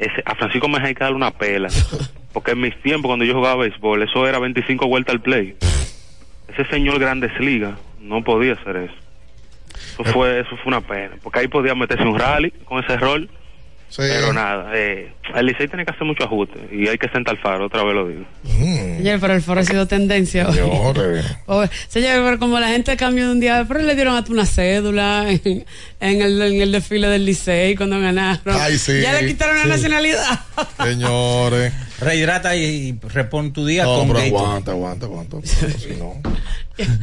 [0.00, 1.68] Ese, a Francisco Mejía hay que darle una pela.
[2.32, 5.56] Porque en mis tiempos, cuando yo jugaba béisbol, eso era 25 vueltas al play.
[6.48, 9.03] Ese señor Grandes Ligas no podía hacer eso.
[9.94, 11.16] Eso fue, eso fue una pena.
[11.22, 13.28] Porque ahí podía meterse un rally con ese rol.
[13.96, 16.58] Pero nada, eh, el Licey tiene que hacer mucho ajuste.
[16.72, 18.24] Y hay que sentar al faro, otra vez lo digo.
[18.42, 20.58] Señor, pero el foro ha sido tendencia hoy.
[21.88, 25.26] Señor, pero como la gente cambió de un día, pero le dieron hasta una cédula
[25.30, 25.64] en,
[26.10, 28.56] en el, en el desfile del Licey cuando ganaron.
[28.60, 29.00] Ay, sí.
[29.00, 30.40] Ya le quitaron la nacionalidad.
[30.82, 31.72] Señores.
[32.00, 34.44] Rehidrata y repon tu día No, con pero Gatorade.
[34.44, 35.36] aguanta, aguanta, aguanta.
[35.46, 36.20] Si no.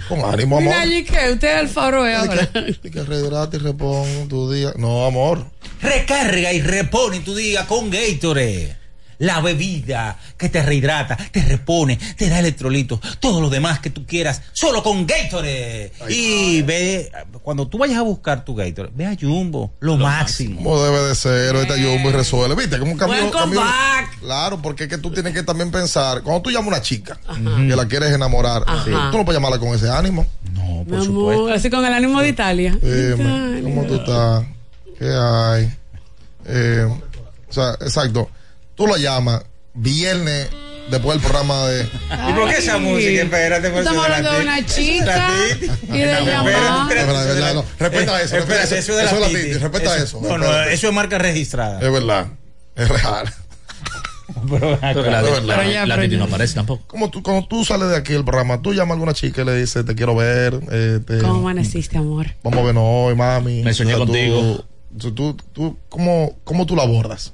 [0.10, 0.64] Con ánimo, amor.
[0.74, 2.50] Mira allí que usted es el faro ahora.
[2.84, 4.74] Y que rehidrate y repon tu día.
[4.78, 5.46] No, amor.
[5.82, 8.76] Recarga y repone tu día con Gatorade.
[9.22, 14.06] La bebida que te rehidrata, te repone, te da electrolitos, todo lo demás que tú
[14.06, 15.92] quieras, solo con Gatorade.
[16.10, 17.12] y ve,
[17.44, 20.64] cuando tú vayas a buscar tu Gatorade, ve a Jumbo, lo, máximo.
[20.64, 22.56] Como debe de ser, ahorita Jumbo y resuelve.
[22.56, 22.80] ¿Viste?
[22.80, 23.22] Como cambió.
[23.22, 24.20] Welcome cambió- back.
[24.22, 27.20] Claro, porque es que tú tienes que también pensar, cuando tú llamas a una chica
[27.68, 29.10] que la quieres enamorar, Ajá.
[29.12, 30.26] tú no puedes llamarla con ese ánimo.
[30.54, 32.76] No, Mi amor, así con el ánimo de Italia.
[32.82, 34.44] Dime, ¿cómo tú estás?
[34.98, 35.72] ¿Qué hay?
[36.48, 36.88] Eh,
[37.50, 38.30] o sea, exacto.
[38.82, 39.44] Tú lo llamas
[39.76, 40.50] viernes
[40.90, 41.84] después del programa de.
[41.84, 43.22] ¿Y por qué esa música?
[43.22, 45.30] Espérate, por Estamos hablando de una chica
[45.84, 46.90] y de llamar.
[47.78, 48.38] Respeta eso.
[48.38, 49.54] Espérate, eso de la es la Titi.
[49.54, 50.20] Respeta eso.
[50.20, 51.80] No, no, eso es marca registrada.
[51.80, 52.26] Es verdad.
[52.76, 53.32] Es real.
[54.50, 56.84] Pero, la, Pero la, ya, la no aparece tampoco.
[56.88, 59.46] Como tú, cuando tú sales de aquí del programa, tú llamas a alguna chica y
[59.46, 60.60] le dices, te quiero ver.
[60.72, 62.34] eh, te- ¿Cómo amaneciste, amor?
[62.42, 63.62] Vamos a vernos hoy, mami.
[63.62, 64.66] Me soñé contigo.
[64.98, 67.34] Tú, tú, tú- ¿cómo, ¿Cómo tú la abordas?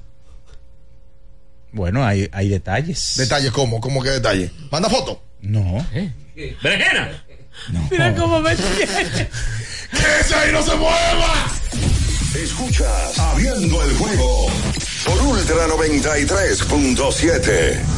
[1.72, 3.14] Bueno, hay, hay detalles.
[3.16, 3.80] Detalles, ¿cómo?
[3.80, 4.50] ¿Cómo qué detalle?
[4.70, 5.22] ¿Manda foto?
[5.40, 5.84] No.
[6.62, 7.24] ¡Berenjena!
[7.90, 8.64] Mira cómo me ¡Que
[10.34, 11.50] ahí no se mueva!
[12.34, 14.46] Escuchas Abriendo el juego
[15.04, 17.97] por Ultra 93.7.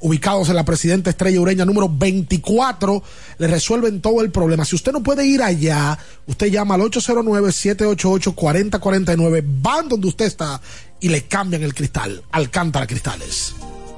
[0.00, 3.02] Ubicados en la Presidenta Estrella Ureña número 24,
[3.38, 4.64] le resuelven todo el problema.
[4.64, 10.60] Si usted no puede ir allá, usted llama al 809-788-4049, van donde usted está
[11.00, 12.22] y le cambian el cristal.
[12.30, 13.54] Alcántara Cristales.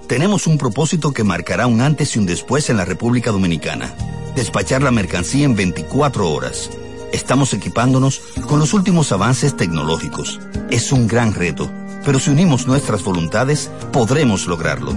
[0.08, 3.94] Tenemos un propósito que marcará un antes y un después en la República Dominicana.
[4.34, 6.70] Despachar la mercancía en 24 horas.
[7.12, 10.40] Estamos equipándonos con los últimos avances tecnológicos.
[10.70, 11.70] Es un gran reto,
[12.04, 14.96] pero si unimos nuestras voluntades, podremos lograrlo.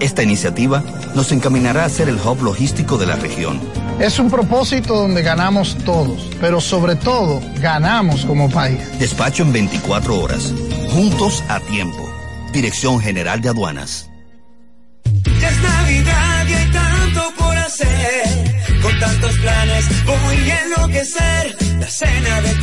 [0.00, 0.82] Esta iniciativa
[1.14, 3.60] nos encaminará a ser el hub logístico de la región.
[3.98, 8.78] Es un propósito donde ganamos todos, pero sobre todo ganamos como país.
[8.98, 10.52] Despacho en 24 horas.
[10.90, 12.06] Juntos a tiempo.
[12.52, 14.10] Dirección General de Aduanas.
[15.40, 18.80] Ya es Navidad y hay tanto por hacer.
[18.82, 21.56] Con tantos planes voy a enloquecer.
[21.80, 22.56] La cena de trabajo